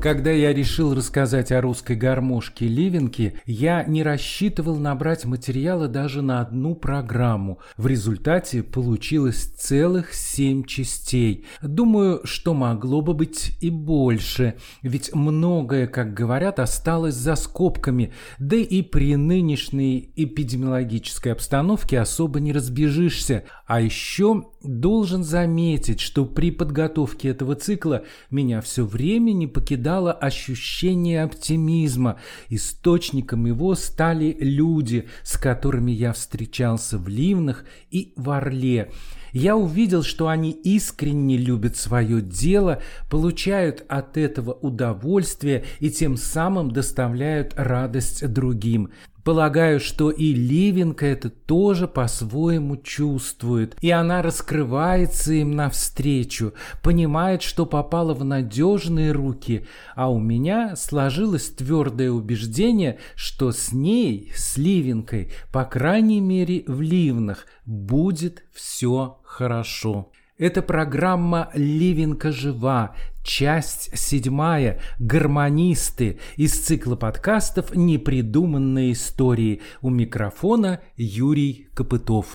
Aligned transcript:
Когда 0.00 0.30
я 0.30 0.54
решил 0.54 0.94
рассказать 0.94 1.52
о 1.52 1.60
русской 1.60 1.94
гармошке 1.94 2.66
Ливенки, 2.66 3.34
я 3.44 3.84
не 3.84 4.02
рассчитывал 4.02 4.76
набрать 4.76 5.26
материала 5.26 5.88
даже 5.88 6.22
на 6.22 6.40
одну 6.40 6.74
программу. 6.74 7.58
В 7.76 7.86
результате 7.86 8.62
получилось 8.62 9.52
целых 9.58 10.14
семь 10.14 10.64
частей. 10.64 11.44
Думаю, 11.60 12.22
что 12.24 12.54
могло 12.54 13.02
бы 13.02 13.12
быть 13.12 13.52
и 13.60 13.68
больше, 13.68 14.54
ведь 14.80 15.14
многое, 15.14 15.86
как 15.86 16.14
говорят, 16.14 16.60
осталось 16.60 17.14
за 17.14 17.34
скобками, 17.34 18.14
да 18.38 18.56
и 18.56 18.80
при 18.80 19.16
нынешней 19.16 20.14
эпидемиологической 20.16 21.32
обстановке 21.32 22.00
особо 22.00 22.40
не 22.40 22.54
разбежишься. 22.54 23.44
А 23.66 23.82
еще 23.82 24.44
должен 24.62 25.24
заметить, 25.24 26.00
что 26.00 26.24
при 26.24 26.50
подготовке 26.50 27.28
этого 27.28 27.54
цикла 27.54 28.04
меня 28.30 28.60
все 28.60 28.84
время 28.84 29.32
не 29.32 29.46
покидало 29.46 30.12
ощущение 30.12 31.22
оптимизма. 31.22 32.18
Источником 32.48 33.46
его 33.46 33.74
стали 33.74 34.36
люди, 34.38 35.08
с 35.22 35.36
которыми 35.36 35.92
я 35.92 36.12
встречался 36.12 36.98
в 36.98 37.08
Ливнах 37.08 37.64
и 37.90 38.12
в 38.16 38.30
Орле. 38.30 38.90
Я 39.32 39.56
увидел, 39.56 40.02
что 40.02 40.28
они 40.28 40.50
искренне 40.50 41.36
любят 41.36 41.76
свое 41.76 42.20
дело, 42.20 42.82
получают 43.08 43.84
от 43.88 44.16
этого 44.16 44.52
удовольствие 44.52 45.64
и 45.78 45.90
тем 45.90 46.16
самым 46.16 46.72
доставляют 46.72 47.54
радость 47.56 48.26
другим. 48.26 48.90
Полагаю, 49.30 49.78
что 49.78 50.10
и 50.10 50.32
Ливенка 50.32 51.06
это 51.06 51.30
тоже 51.30 51.86
по-своему 51.86 52.76
чувствует, 52.76 53.76
и 53.80 53.88
она 53.88 54.22
раскрывается 54.22 55.34
им 55.34 55.54
навстречу, 55.54 56.52
понимает, 56.82 57.40
что 57.40 57.64
попала 57.64 58.12
в 58.12 58.24
надежные 58.24 59.12
руки, 59.12 59.68
а 59.94 60.10
у 60.10 60.18
меня 60.18 60.74
сложилось 60.74 61.48
твердое 61.50 62.10
убеждение, 62.10 62.98
что 63.14 63.52
с 63.52 63.72
ней, 63.72 64.32
с 64.34 64.56
Ливенкой, 64.56 65.30
по 65.52 65.64
крайней 65.64 66.20
мере 66.20 66.64
в 66.66 66.80
Ливнах, 66.80 67.46
будет 67.64 68.42
все 68.52 69.20
хорошо. 69.22 70.10
Это 70.40 70.62
программа 70.62 71.50
«Ливенка 71.52 72.32
жива», 72.32 72.94
часть 73.22 73.94
седьмая 73.94 74.80
«Гармонисты» 74.98 76.18
из 76.36 76.58
цикла 76.58 76.96
подкастов 76.96 77.76
«Непридуманные 77.76 78.92
истории». 78.92 79.60
У 79.82 79.90
микрофона 79.90 80.80
Юрий 80.96 81.68
Копытов. 81.74 82.34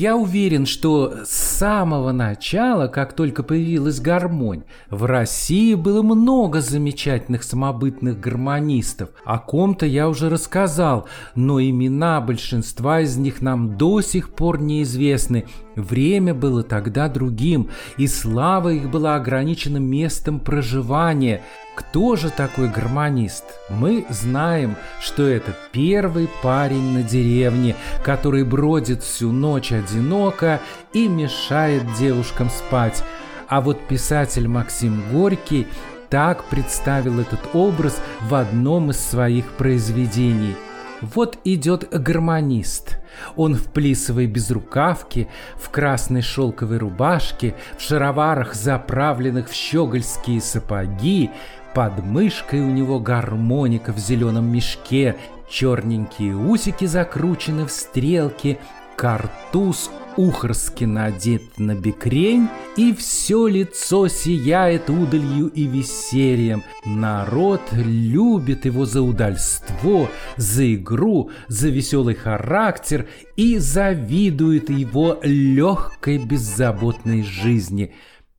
Я 0.00 0.16
уверен, 0.16 0.64
что 0.64 1.12
с 1.26 1.58
самого 1.58 2.10
начала, 2.12 2.86
как 2.86 3.12
только 3.12 3.42
появилась 3.42 4.00
гармонь, 4.00 4.62
в 4.88 5.04
России 5.04 5.74
было 5.74 6.00
много 6.00 6.62
замечательных 6.62 7.42
самобытных 7.42 8.18
гармонистов. 8.18 9.10
О 9.26 9.38
ком-то 9.38 9.84
я 9.84 10.08
уже 10.08 10.30
рассказал, 10.30 11.06
но 11.34 11.60
имена 11.60 12.22
большинства 12.22 13.00
из 13.00 13.18
них 13.18 13.42
нам 13.42 13.76
до 13.76 14.00
сих 14.00 14.30
пор 14.30 14.62
неизвестны. 14.62 15.44
Время 15.76 16.34
было 16.34 16.62
тогда 16.62 17.08
другим, 17.08 17.70
и 17.96 18.06
слава 18.06 18.70
их 18.70 18.90
была 18.90 19.16
ограничена 19.16 19.78
местом 19.78 20.40
проживания– 20.40 21.42
кто 21.80 22.14
же 22.14 22.28
такой 22.28 22.68
гармонист? 22.68 23.44
Мы 23.70 24.04
знаем, 24.10 24.76
что 25.00 25.22
это 25.22 25.56
первый 25.72 26.28
парень 26.42 26.92
на 26.92 27.02
деревне, 27.02 27.74
который 28.04 28.44
бродит 28.44 29.02
всю 29.02 29.32
ночь 29.32 29.72
одиноко 29.72 30.60
и 30.92 31.08
мешает 31.08 31.82
девушкам 31.98 32.50
спать. 32.50 33.02
А 33.48 33.62
вот 33.62 33.80
писатель 33.88 34.46
Максим 34.46 35.02
Горький 35.10 35.66
так 36.10 36.44
представил 36.44 37.18
этот 37.18 37.40
образ 37.54 37.98
в 38.28 38.34
одном 38.34 38.90
из 38.90 39.00
своих 39.00 39.46
произведений. 39.52 40.56
Вот 41.00 41.38
идет 41.44 41.88
гармонист. 41.90 42.98
Он 43.36 43.54
в 43.54 43.72
плисовой 43.72 44.26
безрукавке, 44.26 45.28
в 45.56 45.70
красной 45.70 46.22
шелковой 46.22 46.78
рубашке, 46.78 47.54
в 47.78 47.82
шароварах, 47.82 48.54
заправленных 48.54 49.48
в 49.48 49.54
щегольские 49.54 50.40
сапоги, 50.40 51.30
под 51.74 52.04
мышкой 52.04 52.60
у 52.60 52.70
него 52.70 52.98
гармоника 52.98 53.92
в 53.92 53.98
зеленом 53.98 54.52
мешке, 54.52 55.16
черненькие 55.48 56.36
усики 56.36 56.84
закручены 56.84 57.66
в 57.66 57.70
стрелки, 57.70 58.58
картуз 59.00 59.90
ухорски 60.18 60.84
надет 60.84 61.58
на 61.58 61.74
бекрень, 61.74 62.48
и 62.76 62.92
все 62.92 63.46
лицо 63.46 64.08
сияет 64.08 64.90
удалью 64.90 65.46
и 65.46 65.66
весельем. 65.66 66.62
Народ 66.84 67.62
любит 67.72 68.66
его 68.66 68.84
за 68.84 69.00
удальство, 69.00 70.10
за 70.36 70.74
игру, 70.74 71.30
за 71.48 71.70
веселый 71.70 72.14
характер 72.14 73.08
и 73.36 73.56
завидует 73.56 74.68
его 74.68 75.18
легкой 75.22 76.18
беззаботной 76.18 77.22
жизни. 77.22 77.94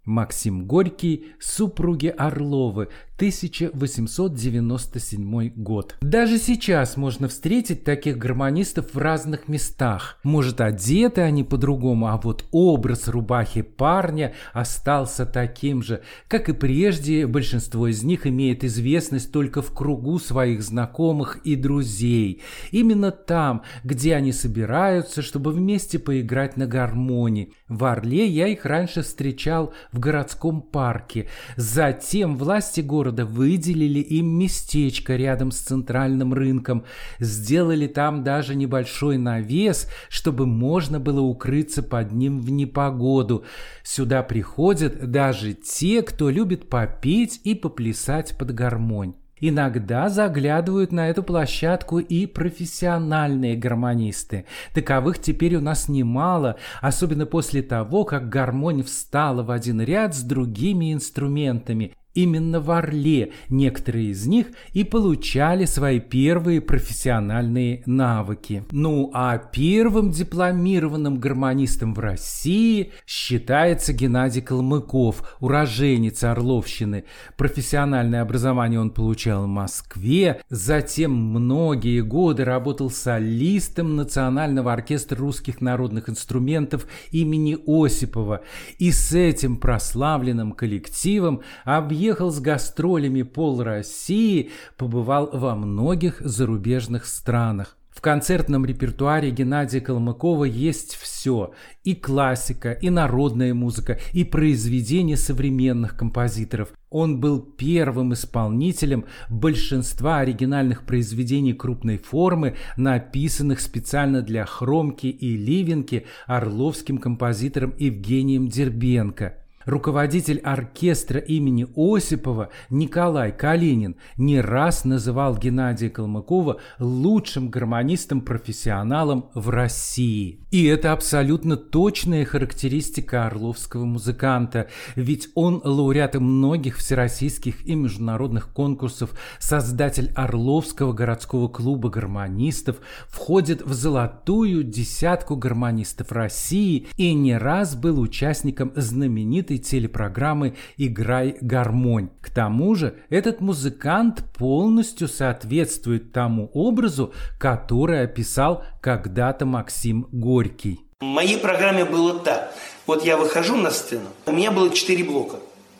Максим 0.05 0.65
Горький, 0.65 1.33
супруги 1.39 2.07
Орловы, 2.07 2.89
1897 3.21 5.51
год. 5.55 5.95
Даже 6.01 6.39
сейчас 6.39 6.97
можно 6.97 7.27
встретить 7.27 7.83
таких 7.83 8.17
гармонистов 8.17 8.95
в 8.95 8.97
разных 8.97 9.47
местах. 9.47 10.17
Может, 10.23 10.59
одеты 10.59 11.21
они 11.21 11.43
по-другому, 11.43 12.07
а 12.07 12.17
вот 12.17 12.45
образ 12.51 13.07
рубахи 13.07 13.61
парня 13.61 14.33
остался 14.53 15.27
таким 15.27 15.83
же. 15.83 16.01
Как 16.27 16.49
и 16.49 16.53
прежде, 16.53 17.27
большинство 17.27 17.87
из 17.87 18.01
них 18.01 18.25
имеет 18.25 18.63
известность 18.63 19.31
только 19.31 19.61
в 19.61 19.71
кругу 19.71 20.17
своих 20.17 20.63
знакомых 20.63 21.41
и 21.43 21.55
друзей. 21.55 22.41
Именно 22.71 23.11
там, 23.11 23.61
где 23.83 24.15
они 24.15 24.31
собираются, 24.31 25.21
чтобы 25.21 25.51
вместе 25.51 25.99
поиграть 25.99 26.57
на 26.57 26.65
гармонии. 26.65 27.53
В 27.67 27.85
Орле 27.85 28.25
я 28.25 28.47
их 28.47 28.65
раньше 28.65 29.03
встречал 29.03 29.73
в 29.91 29.99
городском 29.99 30.63
парке. 30.63 31.27
Затем 31.55 32.35
власти 32.35 32.81
города 32.81 33.10
города 33.11 33.25
выделили 33.25 33.99
им 33.99 34.39
местечко 34.39 35.15
рядом 35.15 35.51
с 35.51 35.59
центральным 35.59 36.33
рынком, 36.33 36.85
сделали 37.19 37.87
там 37.87 38.23
даже 38.23 38.55
небольшой 38.55 39.17
навес, 39.17 39.87
чтобы 40.09 40.45
можно 40.45 40.99
было 40.99 41.21
укрыться 41.21 41.83
под 41.83 42.13
ним 42.13 42.39
в 42.39 42.49
непогоду. 42.49 43.43
Сюда 43.83 44.23
приходят 44.23 45.11
даже 45.11 45.53
те, 45.53 46.01
кто 46.01 46.29
любит 46.29 46.69
попеть 46.69 47.41
и 47.43 47.53
поплясать 47.53 48.37
под 48.37 48.53
гармонь. 48.53 49.13
Иногда 49.43 50.07
заглядывают 50.07 50.91
на 50.91 51.09
эту 51.09 51.23
площадку 51.23 51.97
и 51.97 52.27
профессиональные 52.27 53.57
гармонисты. 53.57 54.45
Таковых 54.75 55.17
теперь 55.17 55.55
у 55.55 55.61
нас 55.61 55.89
немало, 55.89 56.57
особенно 56.79 57.25
после 57.25 57.63
того, 57.63 58.05
как 58.05 58.29
гармонь 58.29 58.83
встала 58.83 59.41
в 59.41 59.49
один 59.49 59.81
ряд 59.81 60.13
с 60.13 60.21
другими 60.21 60.93
инструментами. 60.93 61.91
Именно 62.13 62.59
в 62.59 62.69
Орле 62.71 63.31
некоторые 63.47 64.07
из 64.07 64.27
них 64.27 64.47
и 64.73 64.83
получали 64.83 65.63
свои 65.63 66.01
первые 66.01 66.59
профессиональные 66.59 67.83
навыки. 67.85 68.65
Ну 68.71 69.11
а 69.13 69.37
первым 69.37 70.11
дипломированным 70.11 71.19
гармонистом 71.19 71.93
в 71.93 71.99
России 71.99 72.91
считается 73.07 73.93
Геннадий 73.93 74.41
Калмыков, 74.41 75.37
уроженец 75.39 76.21
Орловщины. 76.25 77.05
Профессиональное 77.37 78.21
образование 78.21 78.81
он 78.81 78.89
получал 78.89 79.45
в 79.45 79.47
Москве, 79.47 80.41
затем 80.49 81.13
многие 81.13 82.01
годы 82.01 82.43
работал 82.43 82.89
солистом 82.89 83.95
Национального 83.95 84.73
оркестра 84.73 85.17
русских 85.17 85.61
народных 85.61 86.09
инструментов 86.09 86.87
имени 87.11 87.57
Осипова 87.65 88.41
и 88.79 88.91
с 88.91 89.13
этим 89.13 89.55
прославленным 89.55 90.51
коллективом 90.51 91.41
объявил 91.63 92.00
объехал 92.01 92.31
с 92.31 92.39
гастролями 92.39 93.21
пол 93.21 93.61
России, 93.61 94.49
побывал 94.75 95.29
во 95.31 95.55
многих 95.55 96.19
зарубежных 96.19 97.05
странах. 97.05 97.77
В 97.91 98.01
концертном 98.01 98.65
репертуаре 98.65 99.29
Геннадия 99.29 99.81
Калмыкова 99.81 100.45
есть 100.45 100.95
все. 100.95 101.53
И 101.83 101.93
классика, 101.93 102.71
и 102.71 102.89
народная 102.89 103.53
музыка, 103.53 103.99
и 104.13 104.23
произведения 104.23 105.15
современных 105.15 105.95
композиторов. 105.95 106.69
Он 106.89 107.19
был 107.19 107.39
первым 107.39 108.13
исполнителем 108.13 109.05
большинства 109.29 110.21
оригинальных 110.21 110.87
произведений 110.87 111.53
крупной 111.53 111.99
формы, 111.99 112.55
написанных 112.77 113.59
специально 113.59 114.23
для 114.23 114.45
хромки 114.45 115.05
и 115.05 115.37
ливенки 115.37 116.07
орловским 116.25 116.97
композитором 116.97 117.75
Евгением 117.77 118.47
Дербенко– 118.47 119.35
Руководитель 119.65 120.39
оркестра 120.39 121.19
имени 121.19 121.67
Осипова 121.75 122.49
Николай 122.69 123.31
Калинин 123.31 123.95
не 124.17 124.41
раз 124.41 124.85
называл 124.85 125.37
Геннадия 125.37 125.89
Калмыкова 125.89 126.57
лучшим 126.79 127.49
гармонистом-профессионалом 127.49 129.29
в 129.33 129.49
России. 129.49 130.39
И 130.51 130.65
это 130.65 130.91
абсолютно 130.91 131.57
точная 131.57 132.25
характеристика 132.25 133.25
орловского 133.25 133.85
музыканта, 133.85 134.67
ведь 134.95 135.29
он 135.35 135.61
лауреат 135.63 136.15
многих 136.15 136.77
всероссийских 136.77 137.65
и 137.65 137.75
международных 137.75 138.49
конкурсов, 138.49 139.11
создатель 139.39 140.11
Орловского 140.15 140.93
городского 140.93 141.47
клуба 141.47 141.89
гармонистов, 141.89 142.77
входит 143.07 143.61
в 143.61 143.73
золотую 143.73 144.63
десятку 144.63 145.35
гармонистов 145.35 146.11
России 146.11 146.87
и 146.97 147.13
не 147.13 147.37
раз 147.37 147.75
был 147.75 147.99
участником 147.99 148.71
знаменитой 148.75 149.50
знаменитой 149.51 149.57
телепрограммы 149.57 150.55
«Играй 150.77 151.35
гармонь». 151.41 152.09
К 152.21 152.29
тому 152.29 152.75
же 152.75 152.95
этот 153.09 153.41
музыкант 153.41 154.23
полностью 154.37 155.07
соответствует 155.07 156.11
тому 156.11 156.49
образу, 156.53 157.13
который 157.39 158.03
описал 158.03 158.63
когда-то 158.81 159.45
Максим 159.45 160.07
Горький. 160.11 160.79
В 161.01 161.05
моей 161.05 161.37
программе 161.37 161.85
было 161.85 162.19
так. 162.19 162.53
Вот 162.87 163.05
я 163.05 163.17
выхожу 163.17 163.57
на 163.57 163.71
сцену, 163.71 164.07
у 164.25 164.31
меня 164.31 164.51
было 164.51 164.69
четыре 164.69 165.03
блока 165.03 165.37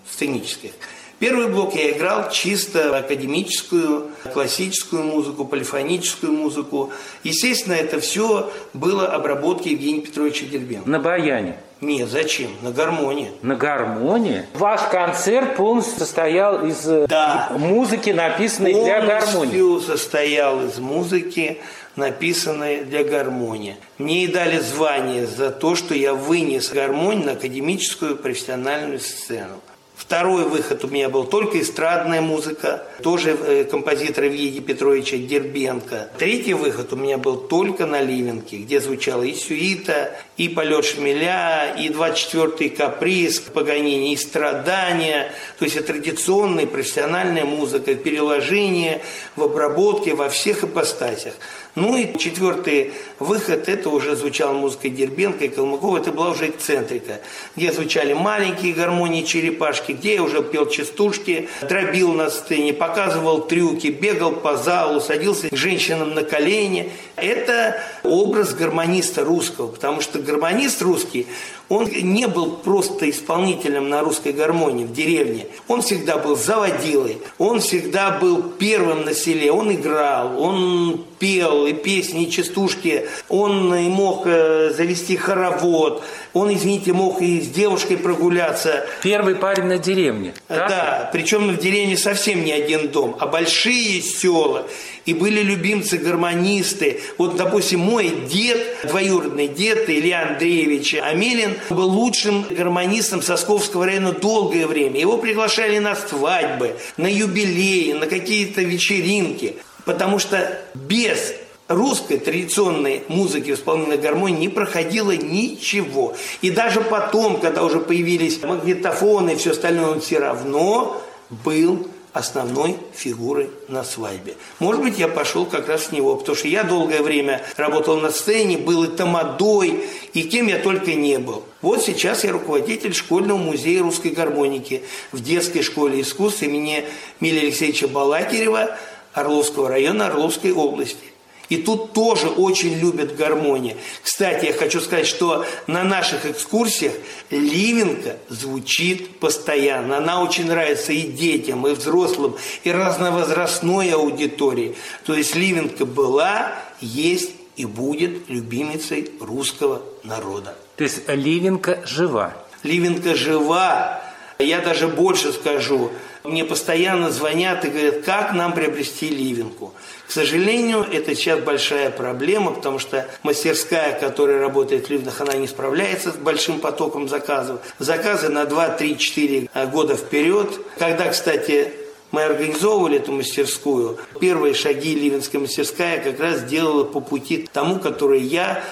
сценических. 0.10 0.72
Первый 1.20 1.50
блок 1.50 1.76
я 1.76 1.92
играл 1.92 2.32
чисто 2.32 2.98
академическую, 2.98 4.10
классическую 4.34 5.04
музыку, 5.04 5.46
полифоническую 5.46 6.34
музыку. 6.34 6.90
Естественно, 7.24 7.76
это 7.76 8.00
все 8.00 8.52
было 8.74 9.08
обработки 9.08 9.70
Евгения 9.70 10.02
Петровича 10.02 10.48
Дербенко. 10.48 10.90
На 10.90 11.00
баяне? 11.00 11.58
Нет, 11.82 12.10
зачем? 12.10 12.52
На 12.62 12.72
гармонии. 12.72 13.32
На 13.42 13.56
гармонии? 13.56 14.46
Ваш 14.54 14.82
концерт 14.92 15.56
полностью 15.56 15.98
состоял 15.98 16.64
из 16.64 16.88
э, 16.88 17.08
да. 17.08 17.52
музыки, 17.58 18.12
написанной 18.12 18.74
полностью 18.74 19.02
для 19.02 19.08
гармонии? 19.08 19.60
Полностью 19.60 19.82
состоял 19.82 20.64
из 20.64 20.78
музыки, 20.78 21.60
написанной 21.96 22.84
для 22.84 23.04
гармонии. 23.04 23.78
Мне 23.98 24.26
и 24.26 24.28
дали 24.28 24.60
звание 24.60 25.26
за 25.26 25.50
то, 25.50 25.76
что 25.76 25.96
я 25.96 26.14
вынес 26.14 26.70
гармонию 26.70 27.26
на 27.26 27.32
академическую 27.32 28.16
профессиональную 28.16 29.00
сцену. 29.00 29.60
Второй 30.02 30.46
выход 30.46 30.84
у 30.84 30.88
меня 30.88 31.10
был 31.10 31.26
только 31.26 31.62
эстрадная 31.62 32.22
музыка, 32.22 32.84
тоже 33.04 33.38
э, 33.40 33.66
композитора 33.66 34.26
Евгения 34.26 34.60
Петровича 34.60 35.18
Дербенко. 35.18 36.10
Третий 36.18 36.56
выход 36.56 36.92
у 36.92 36.96
меня 36.96 37.20
был 37.20 37.38
только 37.38 37.86
на 37.86 38.02
Ливенке, 38.02 38.58
где 38.58 38.82
звучала 38.82 39.22
и 39.22 39.36
сюита, 39.36 40.12
и 40.38 40.50
полет 40.50 40.86
шмеля, 40.86 41.76
и 41.78 41.90
24-й 41.90 42.70
каприз, 42.70 43.42
Паганини, 43.42 44.14
и 44.14 44.18
страдания. 44.18 45.32
То 45.60 45.66
есть 45.66 45.78
это 45.78 45.94
традиционная 45.94 46.66
профессиональная 46.66 47.46
музыка, 47.46 47.94
переложение 47.94 49.04
в 49.36 49.44
обработке 49.44 50.16
во 50.16 50.30
всех 50.30 50.64
ипостасях. 50.64 51.36
Ну 51.76 51.96
и 51.96 52.18
четвертый 52.18 52.92
выход, 53.20 53.70
это 53.70 53.90
уже 53.90 54.16
звучала 54.16 54.52
музыка 54.52 54.90
Дербенко 54.90 55.46
и 55.46 55.48
Калмыкова, 55.48 56.00
это 56.00 56.12
была 56.12 56.32
уже 56.32 56.50
эксцентрика, 56.50 57.22
где 57.56 57.72
звучали 57.72 58.14
маленькие 58.14 58.74
гармонии 58.74 59.24
черепашки, 59.24 59.91
где 59.94 60.16
я 60.16 60.24
уже 60.24 60.42
пел 60.44 60.68
частушки, 60.68 61.50
дробил 61.62 62.14
на 62.14 62.30
сцене, 62.30 62.74
показывал 62.74 63.42
трюки, 63.42 63.88
бегал 63.88 64.32
по 64.32 64.58
залу, 64.58 65.02
садился 65.02 65.50
к 65.50 65.56
женщинам 65.56 66.14
на 66.14 66.24
колени. 66.24 66.92
Это 67.16 67.82
образ 68.04 68.54
гармониста 68.54 69.24
русского, 69.24 69.68
потому 69.68 70.02
что 70.02 70.20
гармонист 70.20 70.82
русский, 70.82 71.28
он 71.72 71.86
не 71.86 72.28
был 72.28 72.58
просто 72.58 73.10
исполнителем 73.10 73.88
на 73.88 74.02
русской 74.02 74.34
гармонии 74.34 74.84
в 74.84 74.92
деревне. 74.92 75.48
Он 75.70 75.82
всегда 75.82 76.18
был 76.18 76.36
заводилой, 76.36 77.20
он 77.38 77.62
всегда 77.62 78.12
был 78.12 78.44
первым 78.44 79.06
на 79.06 79.14
селе, 79.14 79.54
он 79.54 79.72
играл, 79.72 80.38
он 80.38 81.06
пел 81.18 81.66
и 81.66 81.72
песни, 81.72 82.24
и 82.24 82.32
частушки, 82.32 83.08
он 83.30 83.74
и 83.74 83.88
мог 83.88 84.24
э, 84.26 84.74
завести 84.76 85.16
хоровод, 85.16 86.04
он, 86.34 86.54
извините, 86.54 86.92
мог 86.92 87.22
и 87.22 87.40
с 87.40 87.48
девушкой 87.48 87.98
прогуляться. 87.98 88.86
Первый 89.02 89.36
парень 89.36 89.66
на 89.66 89.78
деревне. 89.78 90.34
Так? 90.48 90.70
Да, 90.70 91.10
причем 91.14 91.56
в 91.56 91.58
деревне 91.58 91.96
совсем 91.96 92.44
не 92.44 92.52
один 92.52 92.90
дом, 92.90 93.16
а 93.20 93.28
большие 93.28 94.02
села. 94.02 94.68
И 95.06 95.14
были 95.14 95.42
любимцы-гармонисты. 95.42 97.02
Вот, 97.18 97.36
допустим, 97.36 97.80
мой 97.80 98.14
дед, 98.30 98.88
двоюродный 98.88 99.48
дед 99.48 99.90
Илья 99.90 100.30
Андреевич 100.30 100.96
Амелин, 100.96 101.56
был 101.70 101.90
лучшим 101.90 102.46
гармонистом 102.50 103.22
Сосковского 103.22 103.86
района 103.86 104.12
долгое 104.12 104.68
время. 104.68 105.00
Его 105.00 105.18
приглашали 105.18 105.80
на 105.80 105.96
свадьбы, 105.96 106.76
на 106.98 107.08
юбилеи, 107.08 107.94
на 107.94 108.08
какие-то 108.08 108.62
вечеринки. 108.62 109.56
Потому 109.86 110.20
что 110.20 110.60
без 110.76 111.34
русской 111.68 112.18
традиционной 112.18 113.04
музыки 113.08 113.52
в 113.52 113.56
исполнении 113.56 113.98
гармонии 113.98 114.42
не 114.42 114.50
проходило 114.50 115.12
ничего. 115.12 116.16
И 116.42 116.52
даже 116.52 116.82
потом, 116.82 117.40
когда 117.40 117.64
уже 117.64 117.80
появились 117.80 118.42
магнитофоны 118.44 119.32
и 119.32 119.36
все 119.36 119.52
остальное, 119.52 119.92
он 119.92 120.02
все 120.02 120.20
равно 120.20 121.02
был 121.30 121.88
основной 122.14 122.78
фигурой 122.94 123.50
на 123.68 123.84
свадьбе. 123.84 124.36
Может 124.60 124.82
быть, 124.82 125.00
я 125.00 125.08
пошел 125.08 125.46
как 125.46 125.68
раз 125.68 125.88
с 125.88 125.92
него, 125.92 126.16
потому 126.16 126.36
что 126.36 126.48
я 126.48 126.64
долгое 126.64 127.02
время 127.02 127.42
работал 127.58 127.98
на 127.98 128.12
сцене, 128.12 128.58
был 128.58 128.84
и 128.84 128.88
тамадой, 128.88 129.86
и 130.14 130.24
кем 130.24 130.48
я 130.48 130.60
только 130.60 130.94
не 130.94 131.20
был. 131.20 131.44
Вот 131.62 131.82
сейчас 131.82 132.24
я 132.24 132.32
руководитель 132.32 132.94
школьного 132.94 133.38
музея 133.38 133.82
русской 133.82 134.10
гармоники 134.10 134.84
в 135.12 135.22
детской 135.22 135.62
школе 135.62 136.02
искусств 136.02 136.44
имени 136.44 136.86
Милия 137.20 137.44
Алексеевича 137.44 137.88
Балакирева 137.88 138.78
Орловского 139.14 139.70
района 139.70 140.08
Орловской 140.08 140.52
области. 140.52 141.11
И 141.52 141.58
тут 141.58 141.92
тоже 141.92 142.30
очень 142.30 142.80
любят 142.80 143.18
гармонию. 143.18 143.76
Кстати, 144.02 144.46
я 144.46 144.54
хочу 144.54 144.80
сказать, 144.80 145.06
что 145.06 145.46
на 145.68 145.84
наших 145.84 146.26
экскурсиях 146.26 146.94
ливенка 147.30 148.16
звучит 148.30 149.20
постоянно. 149.20 149.98
Она 149.98 150.24
очень 150.24 150.48
нравится 150.48 150.94
и 150.94 151.02
детям, 151.02 151.68
и 151.68 151.74
взрослым, 151.74 152.38
и 152.64 152.72
разновозрастной 152.72 153.90
аудитории. 153.90 154.78
То 155.06 155.14
есть 155.14 155.36
ливенка 155.36 155.86
была, 155.86 156.56
есть 156.80 157.32
и 157.58 157.66
будет 157.66 158.30
любимицей 158.30 159.12
русского 159.20 159.82
народа. 160.04 160.56
То 160.78 160.86
есть 160.86 161.02
Ливенка 161.10 161.82
жива? 161.86 162.34
Ливенка 162.64 163.14
жива. 163.14 164.02
Я 164.40 164.62
даже 164.62 164.88
больше 164.88 165.34
скажу. 165.34 165.92
Мне 166.24 166.46
постоянно 166.46 167.10
звонят 167.10 167.66
и 167.66 167.70
говорят, 167.70 168.04
как 168.04 168.34
нам 168.34 168.54
приобрести 168.54 169.10
ливенку. 169.10 169.74
К 170.08 170.12
сожалению, 170.12 170.86
это 170.92 171.16
сейчас 171.16 171.40
большая 171.40 171.90
проблема, 171.90 172.52
потому 172.52 172.78
что 172.80 173.08
мастерская, 173.24 174.00
которая 174.00 174.40
работает 174.40 174.88
в 174.88 174.90
Ливнах, 174.92 175.20
она 175.20 175.34
не 175.34 175.48
справляется 175.48 176.12
с 176.12 176.16
большим 176.16 176.60
потоком 176.60 177.10
заказов. 177.10 177.62
Заказы 177.80 178.30
на 178.30 178.46
2, 178.46 178.70
3, 178.70 178.98
4 178.98 179.50
года 179.72 179.96
вперед. 179.96 180.60
Когда, 180.78 181.10
кстати, 181.10 181.74
мы 182.12 182.24
организовывали 182.24 182.98
эту 182.98 183.14
мастерскую, 183.14 183.98
первые 184.20 184.54
шаги 184.54 184.94
Ливенская 184.94 185.40
мастерская 185.40 186.04
как 186.04 186.20
раз 186.20 186.44
делала 186.44 186.84
по 186.84 187.00
пути 187.00 187.48
тому, 187.52 187.80
который 187.80 188.22
я 188.22 188.64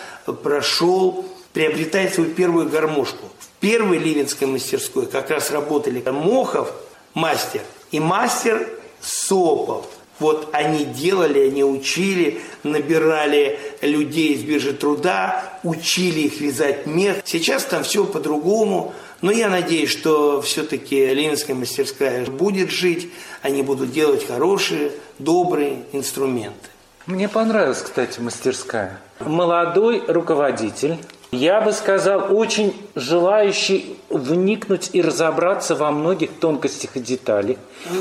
прошел, 0.43 1.25
приобретая 1.53 2.11
свою 2.11 2.31
первую 2.31 2.69
гармошку. 2.69 3.25
В 3.39 3.61
первой 3.61 3.97
Ливенской 3.97 4.47
мастерской 4.47 5.07
как 5.07 5.31
раз 5.31 5.51
работали 5.51 6.03
Мохов, 6.11 6.71
мастер, 7.13 7.61
и 7.91 7.99
мастер 7.99 8.67
Сопов– 9.01 9.85
вот 10.19 10.49
они 10.51 10.83
делали, 10.83 11.47
они 11.47 11.63
учили, 11.63 12.41
набирали 12.63 13.57
людей 13.81 14.33
из 14.33 14.43
биржи 14.43 14.73
труда, 14.73 15.59
учили 15.63 16.21
их 16.21 16.41
вязать 16.41 16.85
мех. 16.85 17.17
Сейчас 17.23 17.63
там 17.63 17.83
все 17.83 18.05
по-другому. 18.05 18.93
Но 19.21 19.31
я 19.31 19.49
надеюсь, 19.49 19.89
что 19.89 20.41
все-таки 20.41 21.13
Ленинская 21.13 21.55
мастерская 21.55 22.25
будет 22.25 22.69
жить, 22.71 23.09
они 23.41 23.63
будут 23.63 23.91
делать 23.91 24.25
хорошие, 24.25 24.91
добрые 25.19 25.83
инструменты. 25.91 26.69
Мне 27.05 27.27
понравилась, 27.27 27.81
кстати, 27.81 28.19
мастерская. 28.19 28.99
Молодой 29.19 30.03
руководитель, 30.07 30.97
я 31.31 31.61
бы 31.61 31.71
сказал, 31.71 32.35
очень 32.35 32.73
желающий 32.95 33.97
вникнуть 34.09 34.89
и 34.93 35.01
разобраться 35.01 35.75
во 35.75 35.91
многих 35.91 36.31
тонкостях 36.39 36.97
и 36.97 36.99
деталях. 36.99 37.57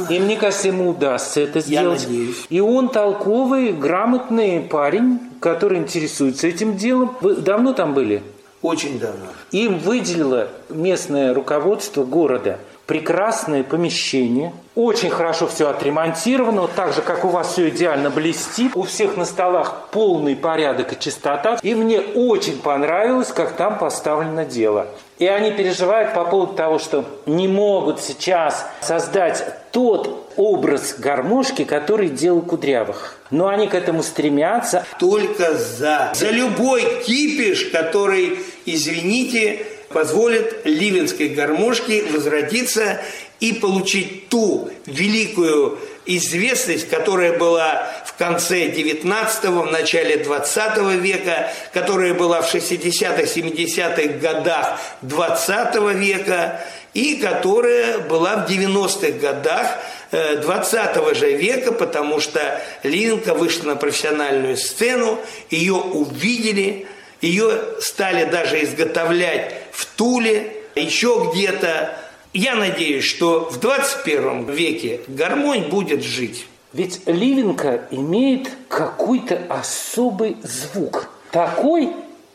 И 0.08 0.18
мне 0.18 0.36
кажется, 0.36 0.68
ему 0.68 0.90
удастся 0.90 1.40
это 1.40 1.60
сделать. 1.60 2.02
Я 2.02 2.08
надеюсь. 2.08 2.46
И 2.48 2.60
он 2.60 2.88
толковый, 2.88 3.72
грамотный 3.72 4.60
парень, 4.60 5.20
который 5.40 5.78
интересуется 5.78 6.46
этим 6.46 6.76
делом. 6.76 7.16
Вы 7.20 7.36
давно 7.36 7.74
там 7.74 7.92
были? 7.92 8.22
Очень 8.62 8.98
давно. 8.98 9.26
Им 9.52 9.78
выделило 9.78 10.48
местное 10.68 11.32
руководство 11.32 12.04
города 12.04 12.58
прекрасное 12.88 13.62
помещение, 13.62 14.52
очень 14.74 15.10
хорошо 15.10 15.46
все 15.46 15.68
отремонтировано, 15.68 16.68
так 16.68 16.94
же, 16.94 17.02
как 17.02 17.26
у 17.26 17.28
вас 17.28 17.52
все 17.52 17.68
идеально 17.68 18.08
блестит. 18.08 18.74
У 18.74 18.82
всех 18.84 19.16
на 19.18 19.26
столах 19.26 19.88
полный 19.92 20.34
порядок 20.34 20.94
и 20.94 20.98
чистота. 20.98 21.58
И 21.62 21.74
мне 21.74 22.00
очень 22.00 22.58
понравилось, 22.58 23.28
как 23.28 23.52
там 23.52 23.78
поставлено 23.78 24.46
дело. 24.46 24.86
И 25.18 25.26
они 25.26 25.50
переживают 25.50 26.14
по 26.14 26.24
поводу 26.24 26.54
того, 26.54 26.78
что 26.78 27.04
не 27.26 27.46
могут 27.46 28.00
сейчас 28.00 28.66
создать 28.80 29.44
тот 29.70 30.32
образ 30.36 30.94
гармошки, 30.98 31.64
который 31.64 32.08
делал 32.08 32.40
Кудрявых. 32.40 33.18
Но 33.30 33.48
они 33.48 33.66
к 33.68 33.74
этому 33.74 34.02
стремятся. 34.02 34.86
Только 34.98 35.54
за. 35.54 36.12
За 36.14 36.30
любой 36.30 37.02
кипиш, 37.04 37.66
который, 37.66 38.38
извините, 38.64 39.66
позволит 39.88 40.64
ливенской 40.64 41.28
гармошке 41.28 42.04
возродиться 42.12 43.00
и 43.40 43.52
получить 43.52 44.28
ту 44.28 44.70
великую 44.86 45.78
известность, 46.06 46.88
которая 46.88 47.38
была 47.38 47.86
в 48.04 48.14
конце 48.14 48.66
19-го, 48.68 49.62
в 49.62 49.70
начале 49.70 50.16
20 50.16 50.78
века, 51.00 51.52
которая 51.72 52.14
была 52.14 52.42
в 52.42 52.52
60-х, 52.52 53.22
70-х 53.22 54.18
годах 54.18 54.80
20 55.02 55.94
века 55.94 56.60
и 56.94 57.16
которая 57.16 57.98
была 57.98 58.36
в 58.36 58.50
90-х 58.50 59.18
годах 59.18 59.78
20 60.10 60.96
э, 60.96 61.14
же 61.14 61.32
века, 61.36 61.72
потому 61.72 62.18
что 62.18 62.60
Ливенка 62.82 63.34
вышла 63.34 63.68
на 63.68 63.76
профессиональную 63.76 64.56
сцену, 64.56 65.20
ее 65.50 65.74
увидели– 65.74 66.86
ее 67.20 67.60
стали 67.80 68.24
даже 68.24 68.62
изготовлять 68.62 69.54
в 69.72 69.86
Туле, 69.96 70.52
еще 70.74 71.30
где-то. 71.32 71.96
Я 72.32 72.54
надеюсь, 72.54 73.04
что 73.04 73.48
в 73.50 73.58
21 73.58 74.50
веке 74.50 75.00
гармонь 75.08 75.68
будет 75.68 76.02
жить. 76.02 76.46
Ведь 76.72 77.00
ливенка 77.06 77.82
имеет 77.90 78.48
какой-то 78.68 79.40
особый 79.48 80.36
звук. 80.42 81.08
Такой, 81.32 81.90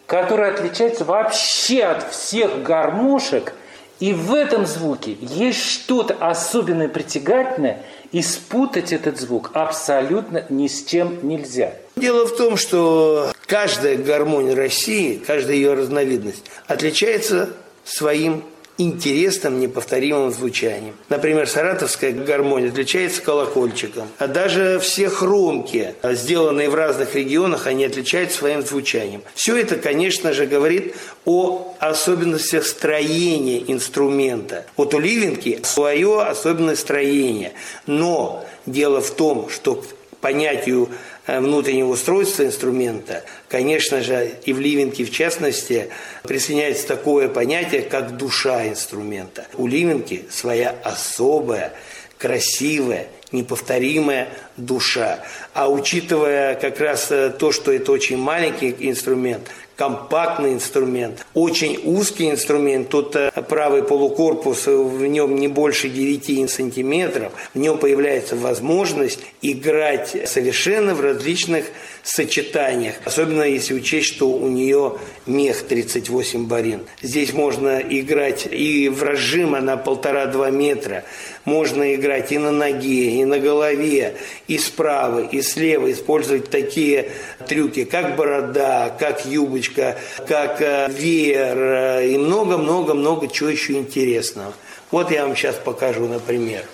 который 0.07 0.49
отличается 0.49 1.05
вообще 1.05 1.83
от 1.83 2.11
всех 2.11 2.63
гармошек. 2.63 3.53
И 3.99 4.11
в 4.11 4.33
этом 4.33 4.65
звуке 4.65 5.15
есть 5.21 5.63
что-то 5.63 6.15
особенное 6.15 6.89
притягательное, 6.89 7.83
и 8.11 8.21
спутать 8.21 8.91
этот 8.91 9.19
звук 9.19 9.51
абсолютно 9.53 10.45
ни 10.49 10.67
с 10.67 10.83
чем 10.83 11.25
нельзя. 11.27 11.73
Дело 11.95 12.25
в 12.25 12.35
том, 12.35 12.57
что 12.57 13.31
каждая 13.45 13.97
гармония 13.97 14.55
России, 14.55 15.21
каждая 15.25 15.55
ее 15.55 15.73
разновидность 15.73 16.43
отличается 16.67 17.49
своим 17.85 18.43
интересным, 18.77 19.59
неповторимым 19.59 20.31
звучанием. 20.31 20.95
Например, 21.09 21.47
саратовская 21.47 22.11
гармония 22.11 22.69
отличается 22.69 23.21
колокольчиком. 23.21 24.07
А 24.17 24.27
даже 24.27 24.79
все 24.79 25.09
хромки, 25.09 25.93
сделанные 26.03 26.69
в 26.69 26.75
разных 26.75 27.13
регионах, 27.15 27.67
они 27.67 27.85
отличаются 27.85 28.39
своим 28.39 28.63
звучанием. 28.63 29.21
Все 29.35 29.55
это, 29.57 29.75
конечно 29.75 30.33
же, 30.33 30.47
говорит 30.47 30.95
о 31.25 31.75
особенностях 31.79 32.65
строения 32.65 33.63
инструмента. 33.67 34.65
Вот 34.75 34.93
у 34.95 34.99
Ливенки 34.99 35.59
свое 35.63 36.23
особенное 36.23 36.75
строение. 36.75 37.53
Но 37.85 38.43
дело 38.65 39.01
в 39.01 39.11
том, 39.11 39.49
что 39.49 39.83
понятию 40.19 40.89
Э, 40.89 41.12
внутреннего 41.27 41.89
устройства 41.89 42.43
инструмента, 42.43 43.23
конечно 43.47 44.01
же, 44.01 44.31
и 44.45 44.53
в 44.53 44.59
Ливенке 44.59 45.05
в 45.05 45.11
частности, 45.11 45.89
присоединяется 46.23 46.87
такое 46.87 47.29
понятие, 47.29 47.81
как 47.81 48.17
душа 48.17 48.67
инструмента. 48.67 49.47
У 49.55 49.67
Ливенки 49.67 50.25
своя 50.29 50.75
особая, 50.83 51.73
красивая, 52.17 53.07
неповторимая 53.31 54.29
душа. 54.57 55.19
А 55.53 55.69
учитывая 55.69 56.55
как 56.55 56.79
раз 56.79 57.11
э, 57.11 57.31
то, 57.31 57.51
что 57.51 57.71
это 57.71 57.91
очень 57.91 58.17
маленький 58.17 58.75
инструмент– 58.79 59.49
компактный 59.75 60.53
инструмент, 60.53 61.25
очень 61.33 61.79
узкий 61.83 62.29
инструмент. 62.29 62.89
Тут 62.89 63.15
э, 63.15 63.31
правый 63.49 63.83
полукорпус, 63.83 64.67
э, 64.67 64.75
в 64.75 65.05
нем 65.05 65.35
не 65.35 65.47
больше 65.47 65.89
9 65.89 66.49
сантиметров. 66.49 67.33
В 67.53 67.59
нем 67.59 67.77
появляется 67.77 68.35
возможность 68.35 69.19
играть 69.41 70.15
совершенно 70.25 70.93
в 70.93 71.01
различных 71.01 71.65
сочетаниях. 72.03 72.95
Особенно 73.05 73.43
если 73.43 73.73
учесть, 73.73 74.07
что 74.07 74.29
у 74.29 74.47
нее 74.49 74.97
мех 75.25 75.63
38 75.63 76.47
барин. 76.47 76.81
Здесь 77.01 77.33
можно 77.33 77.79
играть 77.79 78.47
и 78.51 78.89
в 78.89 79.03
разжима 79.03 79.61
на 79.61 79.77
полтора-два 79.77 80.49
метра. 80.49 81.03
Можно 81.45 81.95
играть 81.95 82.31
и 82.31 82.37
на 82.37 82.51
ноге, 82.51 83.19
и 83.19 83.25
на 83.25 83.39
голове, 83.39 84.15
и 84.47 84.57
справа, 84.57 85.19
и 85.19 85.41
слева. 85.41 85.91
Использовать 85.91 86.49
такие 86.49 87.11
трюки, 87.47 87.83
как 87.83 88.15
борода, 88.15 88.95
как 88.97 89.25
юбочка, 89.25 89.62
как 89.69 90.61
э, 90.61 90.87
веер 90.89 91.57
э, 91.57 92.07
и 92.09 92.17
много-много-много 92.17 93.27
чего 93.27 93.49
еще 93.49 93.73
интересного. 93.73 94.53
Вот 94.91 95.11
я 95.11 95.25
вам 95.25 95.35
сейчас 95.35 95.55
покажу, 95.55 96.07
например. 96.07 96.65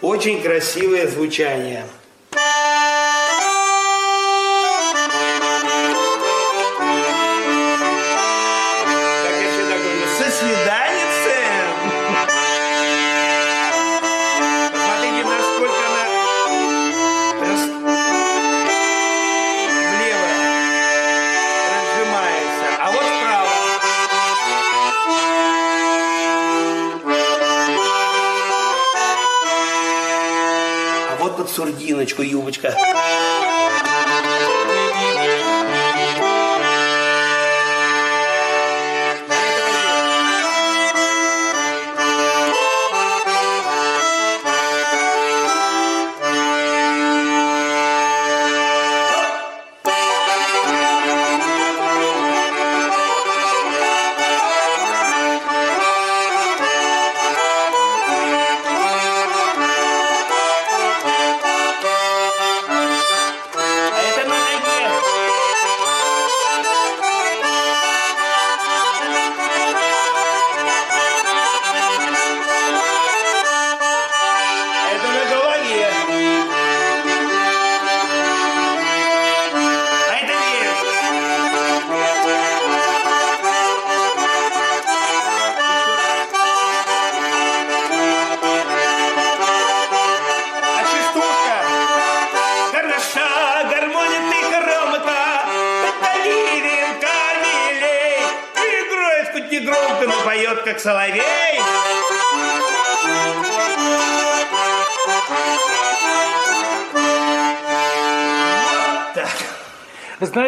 Очень 0.00 0.40
красивое 0.42 1.06
звучание– 1.06 1.84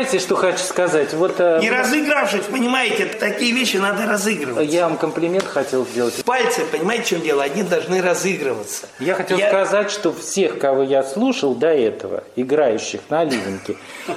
Знаете, 0.02 0.18
что 0.18 0.34
хочу 0.34 0.58
сказать? 0.58 1.14
Вот, 1.14 1.36
э, 1.38 1.60
Не 1.60 1.70
разыгравшись, 1.70 2.42
понимаете, 2.50 3.06
такие 3.06 3.52
вещи 3.52 3.76
надо 3.76 4.04
разыгрывать. 4.04 4.68
Я 4.68 4.88
вам 4.88 4.96
комплимент 4.96 5.44
хотел 5.44 5.86
сделать. 5.86 6.24
Пальцы, 6.24 6.62
понимаете, 6.72 7.04
в 7.04 7.06
чем 7.06 7.20
дело? 7.20 7.44
Они 7.44 7.62
должны 7.62 8.02
разыгрываться. 8.02 8.88
Я 8.98 9.14
хотел 9.14 9.38
я... 9.38 9.46
сказать, 9.46 9.92
что 9.92 10.12
всех, 10.12 10.58
кого 10.58 10.82
я 10.82 11.04
слушал 11.04 11.54
до 11.54 11.68
этого, 11.68 12.24
играющих 12.34 13.02
на 13.10 13.22
ливенке, 13.22 13.76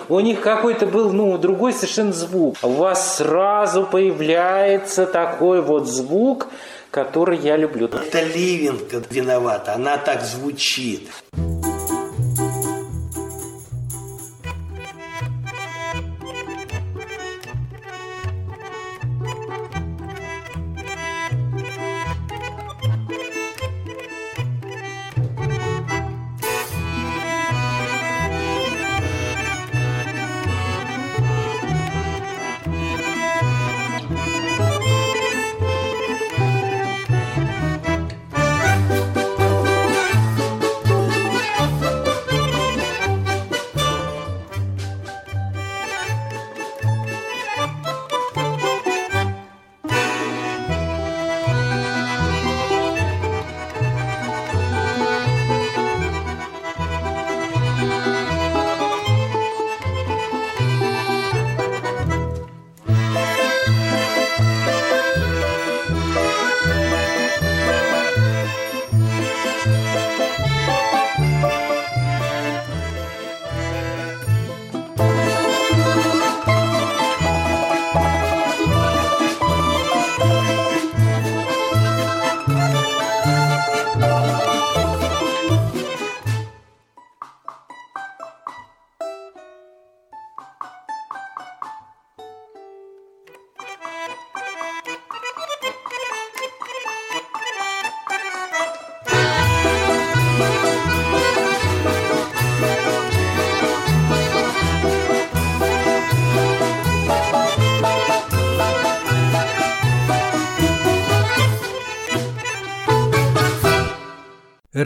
у 0.09 0.19
них 0.21 0.41
какой-то 0.41 0.87
был, 0.87 1.13
ну, 1.13 1.37
другой 1.37 1.71
совершенно 1.71 2.13
звук. 2.13 2.57
У 2.63 2.69
вас 2.69 3.17
сразу 3.17 3.83
появляется 3.83 5.05
такой 5.05 5.61
вот 5.61 5.87
звук, 5.87 6.47
который 6.89 7.37
я 7.37 7.57
люблю. 7.57 7.85
Это 7.85 8.23
Ливенка 8.23 9.03
виновата, 9.11 9.75
она 9.75 9.97
так 9.97 10.23
звучит. 10.23 11.11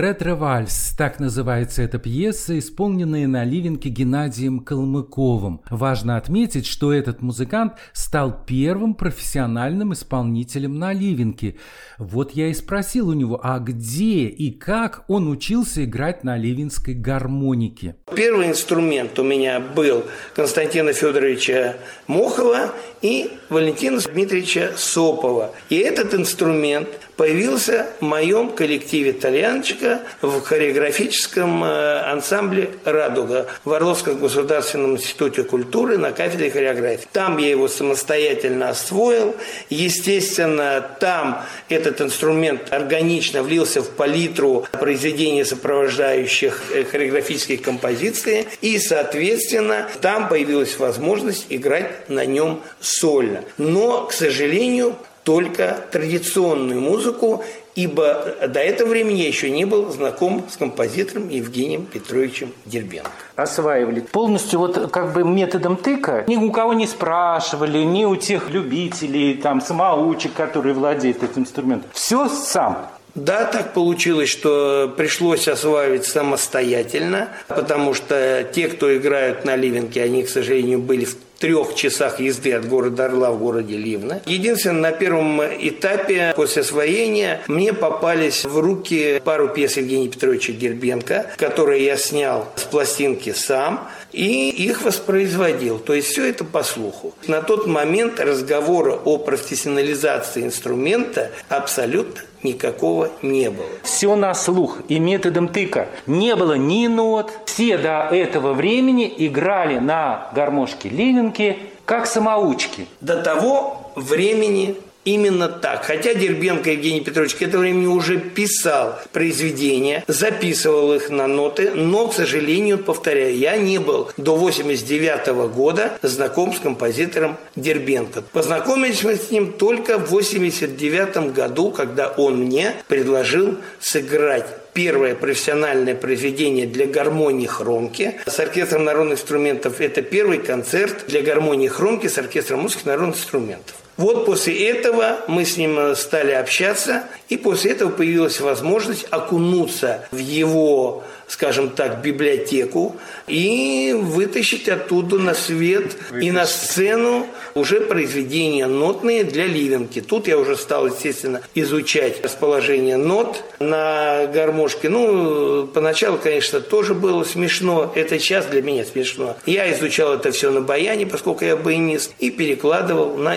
«Ретро-вальс»– 0.10 0.96
так 0.98 1.20
называется 1.20 1.84
эта 1.84 2.00
пьеса, 2.00 2.58
исполненная 2.58 3.28
на 3.28 3.44
ливенке 3.44 3.90
Геннадием 3.90 4.60
Калмыковым. 4.60 5.62
Важно 5.70 6.18
отметить, 6.18 6.66
что 6.66 6.92
этот 6.92 7.22
музыкант 7.22 7.74
стал 7.94 8.44
первым 8.48 8.96
профессиональным 8.96 9.94
исполнителем 9.94 10.80
на 10.80 10.94
ливенке. 10.94 11.58
Вот 12.00 12.32
я 12.32 12.48
и 12.48 12.54
спросил 12.56 13.10
у 13.10 13.14
него, 13.14 13.40
а 13.44 13.60
где 13.60 14.26
и 14.26 14.50
как 14.50 15.04
он 15.08 15.30
учился 15.30 15.86
играть 15.86 16.24
на 16.24 16.38
ливенской 16.38 16.96
гармонике? 16.96 17.96
Первый 18.16 18.48
инструмент 18.48 19.20
у 19.20 19.24
меня 19.24 19.60
был 19.60 20.06
Константина 20.34 20.92
Федоровича 20.92 21.76
Мохова 22.08 22.74
и 23.04 23.30
Валентина 23.50 24.00
Дмитриевича 24.00 24.72
Сопова. 24.76 25.54
И 25.70 25.78
этот 25.78 26.16
инструмент 26.16 26.90
появился 27.16 27.88
в 28.00 28.04
моем 28.04 28.50
коллективе 28.50 29.14
«Тальяночка» 29.14 29.99
в 30.22 30.42
хореографическом 30.42 31.64
э, 31.64 32.00
ансамбле 32.02 32.72
«Радуга» 32.86 33.48
в 33.64 33.74
Орловском 33.74 34.20
государственном 34.20 34.96
институте 34.96 35.44
культуры 35.44 35.98
на 35.98 36.12
кафедре 36.12 36.52
хореографии. 36.52 37.08
Там 37.12 37.38
я 37.38 37.50
его 37.50 37.68
самостоятельно 37.68 38.70
освоил. 38.70 39.36
Естественно, 39.70 40.86
там 41.00 41.44
этот 41.70 42.02
инструмент 42.02 42.72
органично 42.72 43.44
влился 43.44 43.82
в 43.82 43.90
палитру 43.90 44.66
произведений, 44.72 45.44
сопровождающих 45.44 46.64
э, 46.74 46.84
хореографические 46.84 47.58
композиции. 47.58 48.46
И, 48.62 48.78
соответственно, 48.80 49.88
там 50.02 50.30
появилась 50.30 50.78
возможность 50.78 51.48
играть 51.50 52.10
на 52.10 52.26
нем 52.26 52.62
сольно. 52.80 53.44
Но, 53.58 54.06
к 54.06 54.14
сожалению, 54.14 54.96
только 55.24 55.78
традиционную 55.92 56.82
музыку, 56.82 57.44
ибо 57.80 58.36
до 58.46 58.60
этого 58.60 58.90
времени 58.90 59.22
я 59.22 59.28
еще 59.28 59.50
не 59.50 59.64
был 59.64 59.90
знаком 59.90 60.46
с 60.50 60.58
композитором 60.58 61.30
Евгением 61.30 61.86
Петровичем 61.86 62.52
Дербенко. 62.66 63.10
Осваивали 63.38 64.02
полностью 64.02 64.60
вот 64.60 64.92
как 64.92 65.14
бы 65.14 65.24
методом 65.24 65.78
тыка. 65.78 66.26
Ни 66.28 66.36
у 66.36 66.52
кого 66.52 66.74
не 66.74 66.88
спрашивали, 66.88 67.80
ни 67.80 68.04
у 68.04 68.18
тех 68.18 68.50
любителей, 68.50 69.36
там, 69.36 69.62
самоучек, 69.62 70.34
которые 70.34 70.74
владеют 70.74 71.24
этим 71.24 71.44
инструментом. 71.44 71.90
Все 71.94 72.28
сам. 72.28 72.90
Да, 73.16 73.46
так 73.46 73.74
получилось, 73.74 74.30
что 74.30 74.94
пришлось 74.96 75.48
осваивать 75.48 76.06
самостоятельно, 76.06 77.30
потому 77.48 77.94
что 77.94 78.46
те, 78.54 78.68
кто 78.68 78.96
играют 78.96 79.46
на 79.46 79.56
ливенке, 79.56 80.04
они, 80.04 80.24
к 80.24 80.30
сожалению, 80.30 80.80
были 80.80 81.06
в 81.06 81.16
трех 81.40 81.76
часах 81.76 82.20
езды 82.20 82.54
от 82.54 82.68
города 82.68 83.06
Орла 83.06 83.32
в 83.32 83.40
городе 83.40 83.78
Ливна. 83.78 84.22
Единственное, 84.26 84.82
на 84.82 84.92
первом 84.92 85.42
этапе 85.42 86.34
после 86.36 86.62
освоения 86.62 87.42
мне 87.48 87.74
попались 87.74 88.46
в 88.46 88.60
руки 88.60 89.22
пару 89.24 89.50
пьес 89.50 89.78
Евгения 89.78 90.10
Петровича 90.10 90.54
Гербенко, 90.54 91.32
которые 91.38 91.86
я 91.86 91.98
снял 91.98 92.48
с 92.56 92.64
пластинки 92.64 93.32
сам 93.32 93.90
и 94.12 94.50
их 94.50 94.82
воспроизводил. 94.84 95.80
То 95.80 95.94
есть 95.94 96.10
все 96.10 96.30
это 96.30 96.44
по 96.44 96.64
слуху. 96.64 97.14
На 97.28 97.42
тот 97.42 97.68
момент 97.68 98.20
разговора 98.20 98.94
о 99.06 99.18
профессионализации 99.18 100.44
инструмента 100.44 101.32
абсолютно 101.48 102.22
никакого 102.44 103.12
не 103.22 103.50
было. 103.50 103.68
Все 103.84 104.16
на 104.16 104.34
слух 104.34 104.80
и 104.88 105.00
методом 105.00 105.48
тыка. 105.48 105.90
Не 106.08 106.36
было 106.36 106.54
ни 106.54 106.88
нот. 106.88 107.32
Все 107.46 107.78
до 107.78 108.08
этого 108.12 108.54
времени 108.54 109.14
играли 109.18 109.80
на 109.80 110.30
гармошке 110.34 110.90
Ливенки 110.90 111.58
как 111.86 112.06
самоучки. 112.06 112.88
До 113.02 113.22
того 113.22 113.92
времени 113.96 114.76
Именно 115.06 115.48
так. 115.48 115.86
Хотя 115.86 116.14
Дербенко 116.14 116.72
Евгений 116.72 117.02
Петрович 117.02 117.36
к 117.36 117.42
этому 117.42 117.62
времени 117.62 117.88
уже 117.88 118.20
писал 118.20 119.00
произведения, 119.14 120.04
записывал 120.08 120.94
их 120.94 121.10
на 121.10 121.26
ноты, 121.28 121.72
но, 121.72 122.08
к 122.08 122.14
сожалению, 122.14 122.78
повторяю, 122.78 123.38
я 123.38 123.56
не 123.58 123.80
был 123.80 124.12
до 124.18 124.36
89 124.36 125.28
года 125.54 125.98
знаком 126.02 126.54
с 126.54 126.60
композитором 126.60 127.38
Дербенко. 127.56 128.24
Познакомились 128.34 129.04
мы 129.04 129.16
с 129.16 129.32
ним 129.32 129.54
только 129.54 129.98
в 129.98 130.10
89 130.10 131.34
году, 131.34 131.72
когда 131.72 132.10
он 132.10 132.42
мне 132.42 132.74
предложил 132.88 133.58
сыграть 133.80 134.48
первое 134.74 135.16
профессиональное 135.16 135.96
произведение 135.96 136.68
для 136.68 136.86
гармонии 136.86 137.48
хромки 137.48 138.20
с 138.26 138.40
оркестром 138.40 138.84
народных 138.84 139.20
инструментов. 139.20 139.82
Это 139.82 140.02
первый 140.02 140.40
концерт 140.40 141.06
для 141.08 141.22
гармонии 141.22 141.68
хромки 141.68 142.08
с 142.08 142.18
оркестром 142.18 142.62
музыки 142.62 142.86
народных 142.86 143.18
инструментов. 143.18 143.76
Вот 144.00 144.26
после 144.26 144.70
этого 144.70 145.20
мы 145.28 145.44
с 145.44 145.58
ним 145.58 145.78
э, 145.78 145.96
стали 145.96 146.32
общаться, 146.32 147.04
и 147.28 147.36
после 147.36 147.72
этого 147.72 147.92
появилась 147.92 148.40
возможность 148.40 149.06
окунуться 149.12 150.08
в 150.12 150.18
его 150.18 151.04
скажем 151.30 151.70
так, 151.70 152.02
библиотеку 152.02 152.96
и 153.28 153.96
вытащить 153.96 154.68
оттуда 154.68 155.20
на 155.20 155.36
свет 155.36 155.96
и 156.20 156.32
на 156.32 156.46
сцену 156.46 157.28
уже 157.54 157.82
произведения 157.82 158.66
нотные 158.66 159.24
для 159.24 159.46
ливенки. 159.46 160.02
Тут 160.02 160.28
я 160.28 160.38
уже 160.38 160.58
стал, 160.58 160.88
естественно, 160.88 161.42
изучать 161.54 162.24
расположение 162.24 162.98
нот 162.98 163.44
на 163.60 164.26
гармошке. 164.26 164.90
Ну, 164.90 165.68
поначалу, 165.68 166.18
конечно, 166.18 166.62
тоже 166.62 166.96
было 166.96 167.24
смешно. 167.24 167.92
Это 167.96 168.18
сейчас 168.18 168.48
для 168.48 168.64
меня 168.64 168.84
смешно. 168.84 169.38
Я 169.46 169.72
изучал 169.74 170.14
это 170.14 170.32
все 170.32 170.50
на 170.50 170.62
баяне, 170.62 171.06
поскольку 171.06 171.46
я 171.46 171.56
баянист, 171.56 172.12
и 172.18 172.32
перекладывал 172.32 173.18
на 173.18 173.36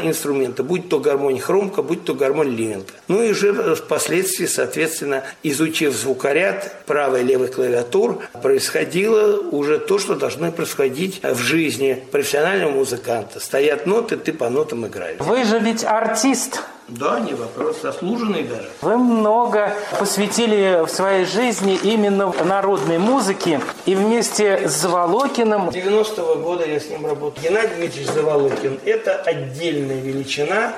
инструменты, 0.52 0.62
будь 0.62 0.88
то 0.88 0.98
гармонь 0.98 1.40
хромка, 1.40 1.82
будь 1.82 2.04
то 2.04 2.14
гармонь 2.14 2.54
ливенка. 2.54 2.92
Ну 3.08 3.22
и 3.22 3.30
уже 3.30 3.74
впоследствии, 3.74 4.46
соответственно, 4.46 5.24
изучив 5.42 5.94
звукоряд 5.94 6.84
правой 6.86 7.22
и 7.22 7.24
левой 7.24 7.48
клавиатур 7.48 8.20
происходило 8.42 9.38
уже 9.50 9.78
то, 9.78 9.98
что 9.98 10.14
должно 10.14 10.52
происходить 10.52 11.20
в 11.22 11.38
жизни 11.38 12.02
профессионального 12.10 12.72
музыканта. 12.72 13.40
Стоят 13.40 13.86
ноты, 13.86 14.16
ты 14.16 14.32
по 14.32 14.48
нотам 14.48 14.86
играешь. 14.86 15.20
Вы 15.20 15.44
же 15.44 15.58
ведь 15.58 15.84
артист. 15.84 16.60
Да, 16.88 17.20
не 17.20 17.34
вопрос, 17.34 17.80
заслуженный 17.80 18.42
даже. 18.42 18.68
Вы 18.82 18.96
много 18.96 19.74
посвятили 19.98 20.84
в 20.84 20.88
своей 20.88 21.24
жизни 21.24 21.78
именно 21.82 22.32
народной 22.44 22.98
музыке. 22.98 23.60
И 23.86 23.94
вместе 23.94 24.68
с 24.68 24.72
Заволокиным... 24.72 25.68
90-го 25.68 26.34
года 26.42 26.66
я 26.66 26.80
с 26.80 26.88
ним 26.88 27.06
работал. 27.06 27.42
Геннадий 27.42 27.76
Дмитриевич 27.76 28.10
Заволокин– 28.10 28.80
это 28.84 29.14
отдельная 29.14 30.00
величина, 30.00 30.74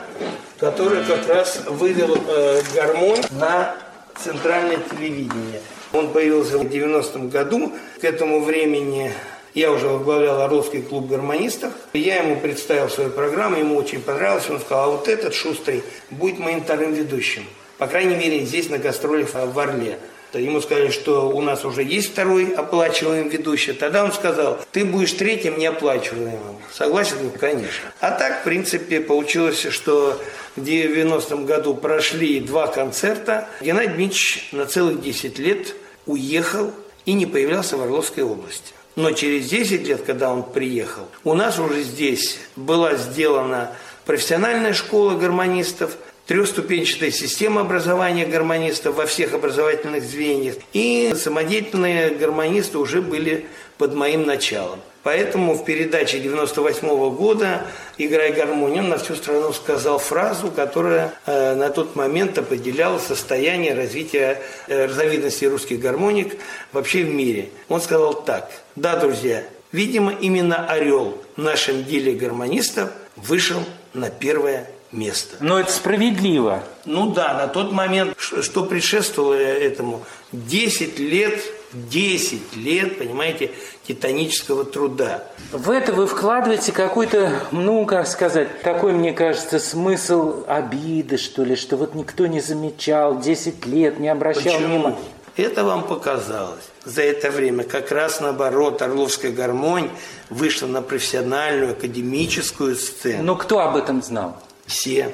которая 0.59 1.05
как 1.05 1.27
раз 1.29 1.61
вывел 1.67 2.17
э, 2.29 2.61
гармонь 2.75 3.23
на 3.33 3.75
центральное 4.23 4.79
телевидение. 4.91 5.61
Он 5.93 6.11
появился 6.11 6.59
в 6.59 6.63
90-м 6.63 7.31
году. 7.31 7.73
К 8.01 8.05
этому 8.05 8.45
времени 8.45 9.13
я 9.55 9.71
уже 9.71 9.87
возглавлял 9.87 10.43
Орловский 10.43 10.83
клуб 10.83 11.09
гармонистов. 11.09 11.73
Я 11.93 12.23
ему 12.23 12.41
представил 12.41 12.89
свою 12.89 13.11
программу, 13.11 13.57
ему 13.57 13.77
очень 13.77 14.01
понравилось. 14.01 14.51
Он 14.51 14.61
сказал, 14.61 14.85
а 14.85 14.97
вот 14.97 15.09
этот 15.09 15.33
шустрый 15.33 15.85
будет 16.11 16.39
моим 16.39 16.63
вторым 16.63 16.93
ведущим. 16.93 17.45
По 17.79 17.87
крайней 17.87 18.17
мере, 18.17 18.45
здесь 18.45 18.69
на 18.69 18.79
гастролях 18.79 19.31
в 19.33 19.59
Орле. 19.59 19.99
Ему 20.33 20.61
сказали, 20.61 20.91
что 20.91 21.29
у 21.29 21.41
нас 21.41 21.65
уже 21.65 21.85
есть 21.85 22.11
второй 22.11 22.53
оплачиваемый 22.55 23.31
ведущий. 23.31 23.73
Тогда 23.73 24.03
он 24.03 24.13
сказал, 24.13 24.59
ты 24.73 24.85
будешь 24.85 25.13
третьим 25.13 25.59
неоплачиваемым. 25.59 26.57
Согласен? 26.73 27.31
Конечно. 27.39 27.93
А 28.01 28.11
так, 28.11 28.41
в 28.41 28.45
принципе, 28.45 29.01
получилось, 29.01 29.67
что 29.71 30.21
в 30.57 30.63
90-м 30.63 31.47
году 31.47 31.75
прошли 31.75 32.41
два 32.41 32.67
концерта. 32.67 33.47
Геннадий 33.61 33.95
Дмитриевич 33.95 34.49
на 34.51 34.67
целых 34.67 35.01
10 35.01 35.39
лет 35.39 35.75
уехал 36.07 36.73
и 37.07 37.13
не 37.13 37.27
появлялся 37.27 37.77
в 37.77 37.83
Орловской 37.83 38.25
области. 38.25 38.73
Но 38.97 39.11
через 39.13 39.49
10 39.49 39.87
лет, 39.87 40.03
когда 40.03 40.33
он 40.33 40.43
приехал, 40.45 41.09
у 41.25 41.35
нас 41.35 41.59
уже 41.59 41.83
здесь 41.83 42.39
была 42.55 42.95
сделана 42.95 43.73
профессиональная 44.05 44.73
школа 44.73 45.19
гармонистов, 45.19 45.97
трехступенчатая 46.27 47.11
система 47.11 47.63
образования 47.63 48.25
гармонистов 48.25 48.95
во 48.95 49.07
всех 49.07 49.35
образовательных 49.35 50.05
звеньях. 50.05 50.57
И 50.73 51.13
самодеятельные 51.17 52.11
гармонисты 52.11 52.79
уже 52.79 53.03
были 53.03 53.47
под 53.79 53.95
моим 53.95 54.25
началом. 54.27 54.81
Поэтому 55.05 55.55
в 55.55 55.65
передаче 55.65 56.19
98 56.19 56.89
-го 56.89 57.11
года 57.11 57.67
«Играй 57.99 58.33
гармонию» 58.33 58.83
он 58.83 58.89
на 58.89 58.99
всю 58.99 59.15
страну 59.15 59.53
сказал 59.53 59.99
фразу, 59.99 60.51
которая 60.51 61.13
э, 61.27 61.55
на 61.55 61.69
тот 61.69 61.95
момент 61.95 62.39
определяла 62.39 62.99
состояние 62.99 63.75
развития 63.75 64.41
э, 64.67 64.87
разновидности 64.87 65.45
русских 65.45 65.79
гармоник 65.79 66.37
вообще 66.73 67.05
в 67.05 67.15
мире. 67.15 67.51
Он 67.69 67.83
сказал 67.83 68.15
так. 68.15 68.51
Да, 68.77 68.97
друзья, 68.97 69.45
видимо, 69.73 70.11
именно 70.11 70.67
«Орел» 70.67 71.19
в 71.37 71.43
нашем 71.43 71.85
деле 71.85 72.15
гармонистов 72.15 72.89
вышел 73.17 73.63
на 73.93 74.09
первое 74.09 74.71
место. 74.91 75.37
Но 75.41 75.61
это 75.61 75.71
справедливо. 75.71 76.65
Ну 76.87 77.13
да, 77.13 77.35
на 77.35 77.49
тот 77.49 77.73
момент, 77.73 78.17
что 78.19 78.65
предшествовало 78.65 79.35
этому, 79.35 80.03
10 80.33 80.99
лет 80.99 81.41
10 81.75 82.57
лет, 82.57 82.99
понимаете, 82.99 83.51
титанического 83.87 84.65
труда. 84.65 85.25
В 85.53 85.71
это 85.71 85.93
вы 85.93 86.07
вкладываете 86.07 86.73
какой-то, 86.73 87.33
ну, 87.53 87.85
как 87.87 88.07
сказать, 88.07 88.63
такой, 88.63 88.93
мне 88.93 89.13
кажется, 89.13 89.59
смысл 89.59 90.45
обиды, 90.47 91.17
что 91.17 91.45
ли, 91.45 91.57
что 91.57 91.77
вот 91.77 91.95
никто 91.95 92.27
не 92.27 92.41
замечал, 92.41 93.21
10 93.21 93.67
лет 93.67 93.99
не 93.99 94.09
обращал 94.09 94.59
внимания. 94.59 94.97
Это 95.37 95.65
вам 95.65 95.83
показалось. 95.85 96.63
За 96.85 97.03
это 97.03 97.31
время 97.31 97.65
как 97.65 97.91
раз 97.91 98.21
наоборот 98.21 98.81
Орловская 98.83 99.33
гармонь 99.33 99.91
вышла 100.31 100.69
на 100.69 100.81
профессиональную 100.81 101.73
академическую 101.73 102.77
сцену. 102.77 103.25
Но 103.25 103.37
кто 103.37 103.59
об 103.61 103.77
этом 103.77 104.01
знал? 104.03 104.37
Все. 104.67 105.11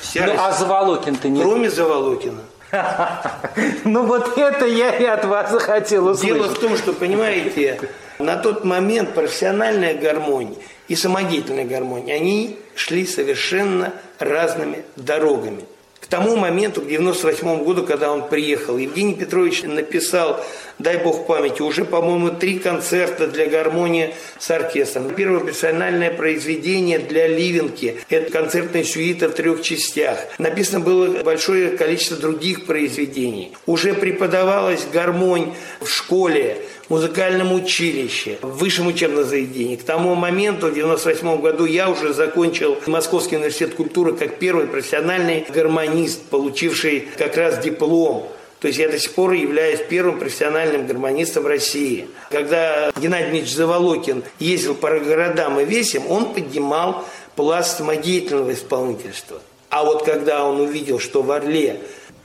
Вся 0.00 0.26
ну, 0.26 0.34
а 0.38 0.52
Заволокин-то 0.52 1.28
не... 1.28 1.42
Кроме 1.42 1.70
Заволокина. 1.70 2.40
Ну 3.84 4.04
вот 4.04 4.38
это 4.38 4.66
я 4.66 4.94
и 4.96 5.04
от 5.04 5.24
вас 5.24 5.50
захотел 5.50 6.08
услышать. 6.08 6.36
Дело 6.36 6.48
в 6.48 6.58
том, 6.58 6.76
что, 6.76 6.92
понимаете, 6.92 7.80
на 8.18 8.36
тот 8.36 8.64
момент 8.64 9.14
профессиональная 9.14 9.94
гармония 9.94 10.56
и 10.88 10.94
самодеятельная 10.94 11.64
гармония, 11.64 12.14
они 12.14 12.58
шли 12.74 13.06
совершенно 13.06 13.92
разными 14.18 14.84
дорогами 14.96 15.64
тому 16.10 16.36
моменту, 16.36 16.82
к 16.82 16.88
98 16.88 17.62
году, 17.64 17.84
когда 17.84 18.12
он 18.12 18.28
приехал, 18.28 18.76
Евгений 18.76 19.14
Петрович 19.14 19.62
написал, 19.62 20.44
дай 20.78 20.98
бог 20.98 21.26
памяти, 21.26 21.62
уже, 21.62 21.84
по-моему, 21.84 22.30
три 22.30 22.58
концерта 22.58 23.28
для 23.28 23.46
гармонии 23.46 24.12
с 24.38 24.50
оркестром. 24.50 25.14
Первое 25.14 25.40
профессиональное 25.40 26.10
произведение 26.10 26.98
для 26.98 27.28
Ливенки. 27.28 28.00
Это 28.08 28.30
концертная 28.30 28.82
сюита 28.82 29.28
в 29.28 29.32
трех 29.32 29.62
частях. 29.62 30.18
Написано 30.38 30.80
было 30.80 31.22
большое 31.22 31.70
количество 31.70 32.16
других 32.16 32.66
произведений. 32.66 33.52
Уже 33.66 33.94
преподавалась 33.94 34.84
гармонь 34.92 35.54
в 35.80 35.88
школе 35.88 36.58
музыкальном 36.90 37.52
училище, 37.52 38.38
в 38.42 38.58
высшем 38.58 38.88
учебном 38.88 39.24
заведении. 39.24 39.76
К 39.76 39.82
тому 39.82 40.14
моменту, 40.14 40.66
в 40.66 40.70
1998 40.70 41.40
году, 41.40 41.64
я 41.64 41.88
уже 41.88 42.12
закончил 42.12 42.76
Московский 42.86 43.36
университет 43.36 43.74
культуры 43.74 44.12
как 44.14 44.38
первый 44.38 44.66
профессиональный 44.66 45.46
гармонист, 45.48 46.22
получивший 46.24 47.08
как 47.16 47.36
раз 47.36 47.58
диплом 47.58 48.30
то 48.60 48.68
есть 48.68 48.78
я 48.78 48.88
до 48.90 48.98
сих 48.98 49.14
пор 49.14 49.32
являюсь 49.32 49.80
первым 49.88 50.18
профессиональным 50.18 50.86
гармонистом 50.86 51.46
России. 51.46 52.08
Когда 52.30 52.92
Геннадий 53.00 53.30
Дмитриевич 53.30 53.54
Заволокин 53.54 54.22
ездил 54.38 54.74
по 54.74 54.90
городам 54.90 55.58
и 55.60 55.64
весям, 55.64 56.06
он 56.10 56.34
поднимал 56.34 57.04
пласт 57.36 57.78
самодеятельного 57.78 58.52
исполнительства. 58.52 59.40
А 59.70 59.84
вот 59.84 60.04
когда 60.04 60.44
он 60.44 60.60
увидел, 60.60 60.98
что 60.98 61.22
в 61.22 61.30
Орле 61.30 61.80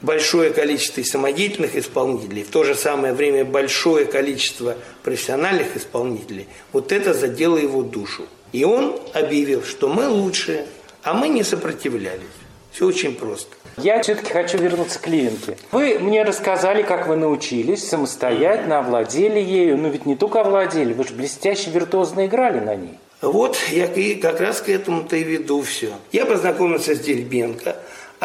большое 0.05 0.51
количество 0.51 1.01
самодеятельных 1.03 1.75
исполнителей, 1.75 2.43
в 2.43 2.49
то 2.49 2.63
же 2.63 2.75
самое 2.75 3.13
время 3.13 3.43
большое 3.43 4.05
количество 4.05 4.75
профессиональных 5.03 5.75
исполнителей, 5.75 6.47
вот 6.71 6.91
это 6.91 7.13
задело 7.13 7.57
его 7.57 7.81
душу. 7.81 8.23
И 8.53 8.63
он 8.63 8.97
объявил, 9.13 9.63
что 9.63 9.89
мы 9.89 10.07
лучшие, 10.07 10.65
а 11.03 11.13
мы 11.13 11.27
не 11.27 11.43
сопротивлялись. 11.43 12.21
Все 12.71 12.85
очень 12.85 13.15
просто. 13.15 13.49
Я 13.77 14.01
все-таки 14.01 14.31
хочу 14.31 14.57
вернуться 14.57 14.99
к 14.99 15.07
Ливенке. 15.07 15.57
Вы 15.71 15.99
мне 15.99 16.23
рассказали, 16.23 16.81
как 16.81 17.07
вы 17.07 17.17
научились 17.17 17.87
самостоятельно, 17.87 18.79
овладели 18.79 19.39
ею. 19.39 19.77
Ну 19.77 19.89
ведь 19.89 20.05
не 20.05 20.15
только 20.15 20.41
овладели, 20.41 20.93
вы 20.93 21.05
же 21.05 21.13
блестяще 21.13 21.69
виртуозно 21.71 22.25
играли 22.25 22.59
на 22.59 22.75
ней. 22.75 22.97
Вот 23.21 23.57
я 23.71 23.85
и 23.85 24.15
как 24.15 24.39
раз 24.39 24.61
к 24.61 24.69
этому-то 24.69 25.15
и 25.15 25.23
веду 25.23 25.61
все. 25.61 25.93
Я 26.11 26.25
познакомился 26.25 26.95
с 26.95 26.99
Дербенко 26.99 27.75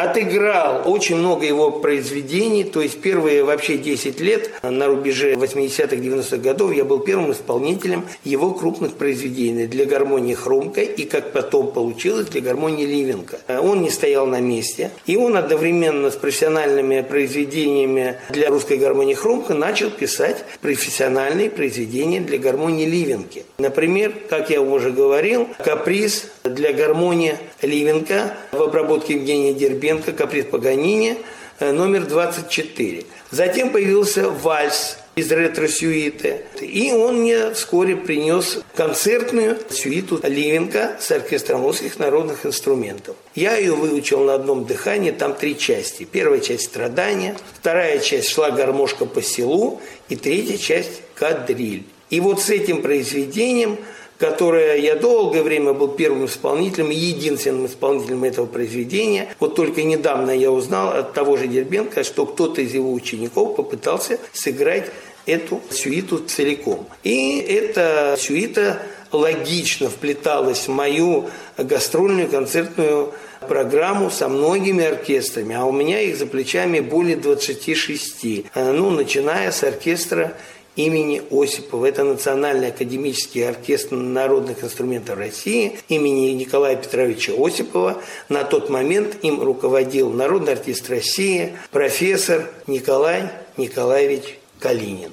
отыграл 0.03 0.81
очень 0.85 1.17
много 1.17 1.45
его 1.45 1.71
произведений, 1.71 2.63
то 2.63 2.81
есть 2.81 3.01
первые 3.01 3.43
вообще 3.43 3.77
10 3.77 4.19
лет 4.19 4.51
на 4.63 4.87
рубеже 4.87 5.33
80-х, 5.33 5.95
90-х 5.95 6.37
годов 6.37 6.73
я 6.73 6.85
был 6.85 6.99
первым 6.99 7.31
исполнителем 7.31 8.05
его 8.23 8.51
крупных 8.51 8.93
произведений 8.93 9.67
для 9.67 9.85
гармонии 9.85 10.33
Хромка 10.33 10.81
и, 10.81 11.05
как 11.05 11.31
потом 11.31 11.71
получилось, 11.71 12.27
для 12.27 12.41
гармонии 12.41 12.85
Ливенко. 12.85 13.39
Он 13.61 13.81
не 13.81 13.89
стоял 13.89 14.25
на 14.25 14.39
месте, 14.39 14.91
и 15.05 15.17
он 15.17 15.37
одновременно 15.37 16.09
с 16.09 16.15
профессиональными 16.15 17.01
произведениями 17.01 18.17
для 18.29 18.49
русской 18.49 18.77
гармонии 18.77 19.13
Хромка 19.13 19.53
начал 19.53 19.89
писать 19.89 20.43
профессиональные 20.61 21.49
произведения 21.49 22.21
для 22.21 22.37
гармонии 22.37 22.85
Ливенки. 22.85 23.45
Например, 23.61 24.11
как 24.27 24.49
я 24.49 24.59
уже 24.59 24.89
говорил, 24.89 25.47
каприз 25.63 26.25
для 26.43 26.73
гармонии 26.73 27.37
Ливенко 27.61 28.33
в 28.51 28.61
обработке 28.61 29.13
Евгения 29.13 29.53
Дербенко 29.53 30.13
каприз 30.13 30.45
Паганини, 30.45 31.17
э, 31.59 31.71
номер 31.71 32.07
24. 32.07 33.05
Затем 33.29 33.69
появился 33.69 34.31
вальс 34.31 34.97
из 35.15 35.31
ретро-сюиты. 35.31 36.41
И 36.59 36.91
он 36.91 37.21
мне 37.21 37.51
вскоре 37.53 37.95
принес 37.95 38.59
концертную 38.75 39.57
сюиту 39.69 40.19
Ливенко 40.23 40.97
с 40.99 41.11
оркестром 41.11 41.63
русских 41.63 41.99
народных 41.99 42.47
инструментов. 42.47 43.15
Я 43.35 43.57
ее 43.57 43.75
выучил 43.75 44.23
на 44.23 44.33
одном 44.33 44.65
дыхании, 44.65 45.11
там 45.11 45.35
три 45.35 45.55
части. 45.55 46.07
Первая 46.11 46.39
часть 46.39 46.63
«Страдания», 46.63 47.37
вторая 47.59 47.99
часть 47.99 48.29
«Шла 48.29 48.49
гармошка 48.49 49.05
по 49.05 49.21
селу» 49.21 49.81
и 50.09 50.15
третья 50.15 50.57
часть 50.57 51.03
«Кадриль». 51.13 51.85
И 52.11 52.19
вот 52.19 52.39
с 52.39 52.49
этим 52.51 52.83
произведением 52.83 53.77
которое 54.21 54.75
я 54.75 54.95
долгое 54.95 55.41
время 55.41 55.73
был 55.73 55.87
первым 55.87 56.25
исполнителем 56.25 56.91
единственным 56.91 57.65
исполнителем 57.65 58.23
этого 58.23 58.45
произведения. 58.45 59.33
Вот 59.39 59.55
только 59.55 59.81
недавно 59.81 60.29
я 60.29 60.51
узнал 60.51 60.89
от 60.89 61.13
того 61.13 61.37
же 61.37 61.47
Дербенко, 61.47 62.03
что 62.03 62.27
кто-то 62.27 62.61
из 62.61 62.71
его 62.71 62.93
учеников 62.93 63.55
попытался 63.55 64.19
сыграть 64.31 64.91
эту 65.25 65.59
сюиту 65.71 66.19
целиком. 66.19 66.85
И 67.01 67.39
эта 67.39 68.15
сюита 68.19 68.83
логично 69.11 69.89
вплеталась 69.89 70.67
в 70.67 70.71
мою 70.71 71.31
гастрольную 71.57 72.29
концертную 72.29 73.13
программу 73.47 74.11
со 74.11 74.29
многими 74.29 74.85
оркестрами, 74.85 75.55
а 75.55 75.65
у 75.65 75.71
меня 75.71 75.99
их 75.99 76.15
за 76.15 76.27
плечами 76.27 76.79
более 76.79 77.15
26. 77.15 78.45
Ну, 78.53 78.91
начиная 78.91 79.51
с 79.51 79.63
оркестра 79.63 80.37
имени 80.75 81.21
Осипова. 81.31 81.85
Это 81.85 82.03
Национальный 82.03 82.69
академический 82.69 83.47
оркестр 83.47 83.95
народных 83.95 84.63
инструментов 84.63 85.17
России 85.17 85.79
имени 85.89 86.31
Николая 86.31 86.75
Петровича 86.75 87.33
Осипова. 87.37 88.01
На 88.29 88.43
тот 88.43 88.69
момент 88.69 89.17
им 89.21 89.41
руководил 89.41 90.11
Народный 90.11 90.53
артист 90.53 90.89
России 90.89 91.57
профессор 91.71 92.49
Николай 92.67 93.29
Николаевич 93.57 94.39
Калинин. 94.59 95.11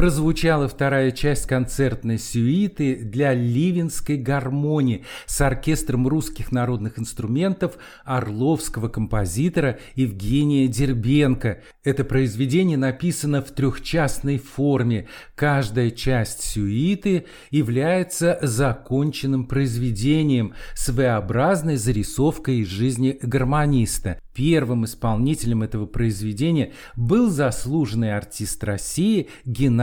Прозвучала 0.00 0.66
вторая 0.66 1.10
часть 1.10 1.44
концертной 1.44 2.18
сюиты 2.18 2.96
для 2.96 3.34
Ливенской 3.34 4.16
гармонии 4.16 5.04
с 5.26 5.42
оркестром 5.42 6.08
русских 6.08 6.52
народных 6.52 6.98
инструментов 6.98 7.76
орловского 8.06 8.88
композитора 8.88 9.78
Евгения 9.96 10.68
Дербенко. 10.68 11.60
Это 11.84 12.04
произведение 12.04 12.78
написано 12.78 13.42
в 13.42 13.50
трехчастной 13.50 14.38
форме. 14.38 15.06
Каждая 15.34 15.90
часть 15.90 16.44
сюиты 16.44 17.26
является 17.50 18.38
законченным 18.40 19.44
произведением, 19.44 20.54
своеобразной 20.74 21.76
зарисовкой 21.76 22.60
из 22.60 22.68
жизни 22.68 23.18
гармониста. 23.20 24.18
Первым 24.32 24.86
исполнителем 24.86 25.62
этого 25.62 25.84
произведения 25.84 26.72
был 26.96 27.28
заслуженный 27.28 28.16
артист 28.16 28.64
России 28.64 29.28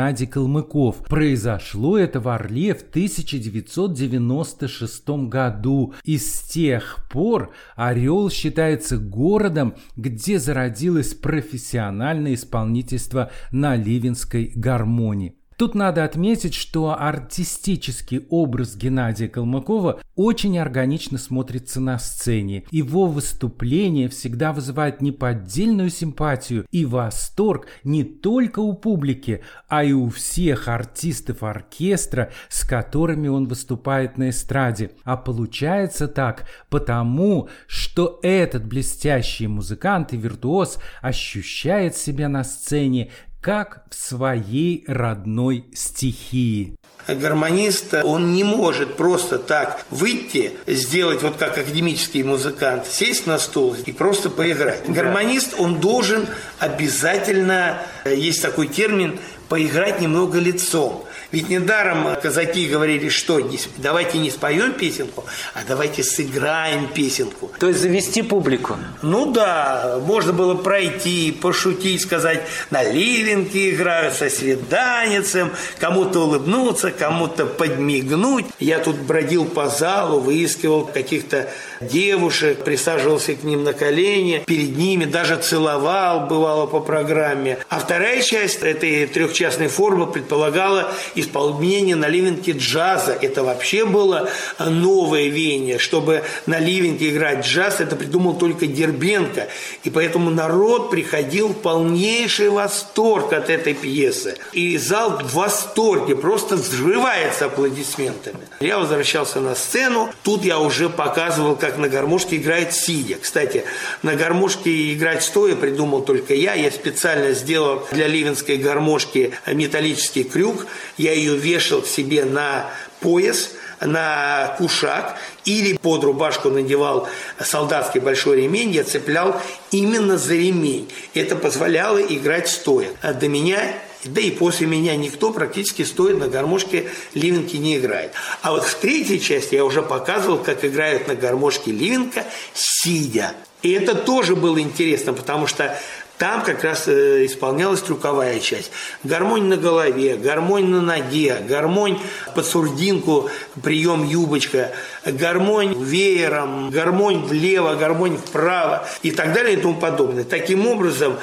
Геннадий 0.08 0.28
Калмыков. 0.28 1.04
Произошло 1.10 1.98
это 1.98 2.22
в 2.22 2.30
Орле 2.30 2.74
в 2.74 2.82
1996 2.82 5.10
году. 5.28 5.94
И 6.06 6.18
с 6.18 6.44
тех 6.44 7.06
пор 7.10 7.52
Орел 7.76 8.30
считается 8.30 8.98
городом, 8.98 9.76
где 9.98 10.40
зародилось 10.40 11.14
профессиональное 11.14 12.36
исполнительство 12.36 13.32
на 13.52 13.76
ливенской 13.76 14.54
гармонии. 14.56 15.36
Тут 15.58 15.74
надо 15.74 16.04
отметить, 16.04 16.54
что 16.54 16.96
артистический 17.00 18.28
образ 18.30 18.76
Геннадия 18.76 19.28
Калмыкова 19.28 20.00
очень 20.16 20.60
органично 20.60 21.18
смотрится 21.18 21.82
на 21.82 21.98
сцене. 21.98 22.66
Его 22.70 23.08
выступление 23.08 24.08
всегда 24.08 24.54
вызывает 24.54 25.02
неподдельную 25.02 25.90
симпатию 25.90 26.68
и 26.70 26.86
восторг 26.86 27.66
не 27.84 28.04
только 28.04 28.60
у 28.60 28.74
публики, 28.74 29.42
а 29.68 29.84
и 29.84 29.94
у 29.94 30.10
всех 30.10 30.68
артистов 30.68 31.42
оркестра, 31.42 32.32
с 32.50 32.64
которыми 32.64 33.28
он 33.28 33.48
выступает 33.48 34.20
на 34.20 34.30
эстраде. 34.30 34.92
А 35.06 35.18
получается 35.18 36.08
так 36.08 36.48
потому, 36.70 37.50
что 37.66 38.20
этот 38.22 38.64
блестящий 38.64 39.48
музыкант 39.48 40.14
и 40.14 40.18
виртуоз 40.18 40.78
ощущает 41.02 41.96
себя 41.96 42.30
на 42.30 42.44
сцене 42.44 43.10
как 43.48 43.84
в 43.90 43.96
своей 43.96 44.84
родной 44.88 45.68
стихии. 45.74 46.76
Гармонист, 47.08 47.94
он 48.04 48.34
не 48.34 48.44
может 48.44 48.98
просто 48.98 49.40
так 49.40 49.86
выйти, 49.90 50.52
сделать 50.68 51.24
вот 51.24 51.38
как 51.38 51.58
академический 51.58 52.24
музыкант, 52.24 52.88
сесть 52.88 53.26
на 53.26 53.40
стул 53.40 53.74
и 53.86 53.94
просто 53.94 54.30
поиграть. 54.30 54.82
Да. 54.86 54.92
Гармонист, 54.92 55.56
он 55.58 55.80
должен 55.80 56.28
обязательно, 56.60 57.82
есть 58.04 58.42
такой 58.42 58.68
термин, 58.68 59.18
поиграть 59.48 60.02
немного 60.02 60.40
лицом. 60.40 61.06
Ведь 61.32 61.50
недаром 61.50 62.08
казаки 62.22 62.68
говорили, 62.68 63.10
что 63.10 63.42
давайте 63.78 64.18
не 64.18 64.32
споем 64.32 64.74
песенку, 64.74 65.26
а 65.54 65.60
давайте 65.68 66.04
сыграем 66.04 66.88
песенку. 66.88 67.52
То 67.60 67.68
есть 67.68 67.82
завести 67.82 68.22
публику? 68.22 68.78
Ну 69.02 69.32
да, 69.32 70.00
можно 70.06 70.32
было 70.32 70.56
пройти, 70.56 71.32
пошутить, 71.32 72.02
сказать, 72.02 72.44
на 72.72 72.84
ливенке 72.84 73.72
играют 73.72 74.14
со 74.14 74.30
свиданицем, 74.30 75.52
кому-то 75.80 76.22
улыбнуться, 76.22 76.92
кому-то 76.92 77.46
подмигнуть. 77.46 78.46
Я 78.60 78.80
тут 78.80 78.96
бродил 78.96 79.46
по 79.46 79.68
залу, 79.68 80.20
выискивал 80.20 80.86
каких-то 80.86 81.50
девушек, 81.82 82.64
присаживался 82.64 83.36
к 83.36 83.44
ним 83.44 83.64
на 83.64 83.74
колени, 83.74 84.44
перед 84.46 84.78
ними 84.78 85.06
даже 85.06 85.36
целовал, 85.38 86.28
бывало 86.28 86.68
по 86.68 86.80
программе. 86.80 87.60
А 87.70 87.80
вторая 87.80 88.22
часть 88.22 88.62
этой 88.62 89.08
трехчастной 89.08 89.68
формы 89.68 90.08
предполагала 90.08 90.92
исполнение 91.20 91.96
на 91.96 92.08
ливенке 92.08 92.52
джаза. 92.52 93.18
Это 93.20 93.44
вообще 93.44 93.86
было 93.86 94.30
новое 94.60 95.28
веяние. 95.28 95.80
Чтобы 95.80 96.24
на 96.46 96.60
ливенке 96.60 97.10
играть 97.10 97.46
джаз, 97.46 97.80
это 97.80 97.96
придумал 97.96 98.36
только 98.36 98.68
Дербенко. 98.68 99.48
И 99.84 99.90
поэтому 99.90 100.30
народ 100.30 100.90
приходил 100.90 101.50
в 101.50 101.54
полнейший 101.56 102.50
восторг 102.50 103.34
от 103.34 103.50
этой 103.50 103.74
пьесы. 103.74 104.38
И 104.54 104.78
зал 104.78 105.20
в 105.24 105.34
восторге, 105.34 106.16
просто 106.16 106.56
взрывается 106.56 107.46
аплодисментами. 107.46 108.40
Я 108.60 108.80
возвращался 108.80 109.40
на 109.40 109.56
сцену. 109.56 110.10
Тут 110.24 110.44
я 110.44 110.60
уже 110.60 110.90
показывал, 110.90 111.56
как 111.56 111.78
на 111.78 111.90
гармошке 111.90 112.38
играет 112.38 112.74
сидя. 112.74 113.18
Кстати, 113.22 113.64
на 114.04 114.16
гармошке 114.16 114.94
играть 114.94 115.24
стоя 115.24 115.56
придумал 115.56 116.02
только 116.02 116.34
я. 116.34 116.54
Я 116.54 116.72
специально 116.72 117.32
сделал 117.32 117.86
для 117.92 118.08
ливенской 118.08 118.58
гармошки 118.58 119.32
металлический 119.46 120.24
крюк. 120.24 120.66
Я 120.98 121.07
ее 121.12 121.36
вешал 121.36 121.84
себе 121.84 122.26
на 122.26 122.70
пояс, 123.00 123.52
на 123.80 124.56
кушак 124.58 125.18
или 125.46 125.78
под 125.78 126.04
рубашку 126.04 126.50
надевал 126.50 127.08
солдатский 127.40 128.00
большой 128.00 128.42
ремень, 128.42 128.72
я 128.72 128.84
цеплял 128.84 129.40
именно 129.72 130.18
за 130.18 130.34
ремень. 130.34 130.90
Это 131.14 131.36
позволяло 131.36 132.00
играть 132.00 132.50
стоя. 132.50 132.90
А 133.02 133.14
до 133.14 133.28
меня 133.28 133.60
да 134.04 134.22
и 134.22 134.32
после 134.32 134.68
меня 134.68 134.96
никто 134.96 135.32
практически 135.32 135.84
стоит 135.84 136.18
на 136.18 136.28
гармошке 136.28 136.90
Ливенки 137.14 137.58
не 137.58 137.78
играет. 137.78 138.12
А 138.42 138.52
вот 138.52 138.64
в 138.64 138.76
третьей 138.76 139.20
части 139.20 139.56
я 139.56 139.66
уже 139.66 139.82
показывал, 139.82 140.38
как 140.38 140.64
играют 140.64 141.08
на 141.08 141.16
гармошке 141.16 141.72
Ливенка, 141.72 142.24
сидя. 142.54 143.34
И 143.64 143.72
это 143.72 143.96
тоже 143.96 144.36
было 144.36 144.60
интересно, 144.60 145.14
потому 145.14 145.48
что 145.48 145.78
там 146.18 146.42
как 146.42 146.64
раз 146.64 146.88
э, 146.88 147.26
исполнялась 147.26 147.82
трюковая 147.82 148.40
часть. 148.40 148.72
Гармонь 149.04 149.44
на 149.44 149.58
голове, 149.58 150.18
гармонь 150.18 150.66
на 150.66 150.82
ноге, 150.82 151.38
гармонь 151.48 152.00
под 152.34 152.46
сурдинку, 152.46 153.30
прием 153.62 154.04
юбочка, 154.04 154.72
гармонь 155.06 155.76
веером, 155.84 156.72
гармонь 156.72 157.24
влево, 157.24 157.76
гармонь 157.76 158.18
вправо 158.18 158.88
и 159.04 159.12
так 159.12 159.34
далее 159.34 159.58
и 159.58 159.62
тому 159.62 159.76
подобное. 159.76 160.24
Таким 160.24 160.66
образом, 160.66 161.18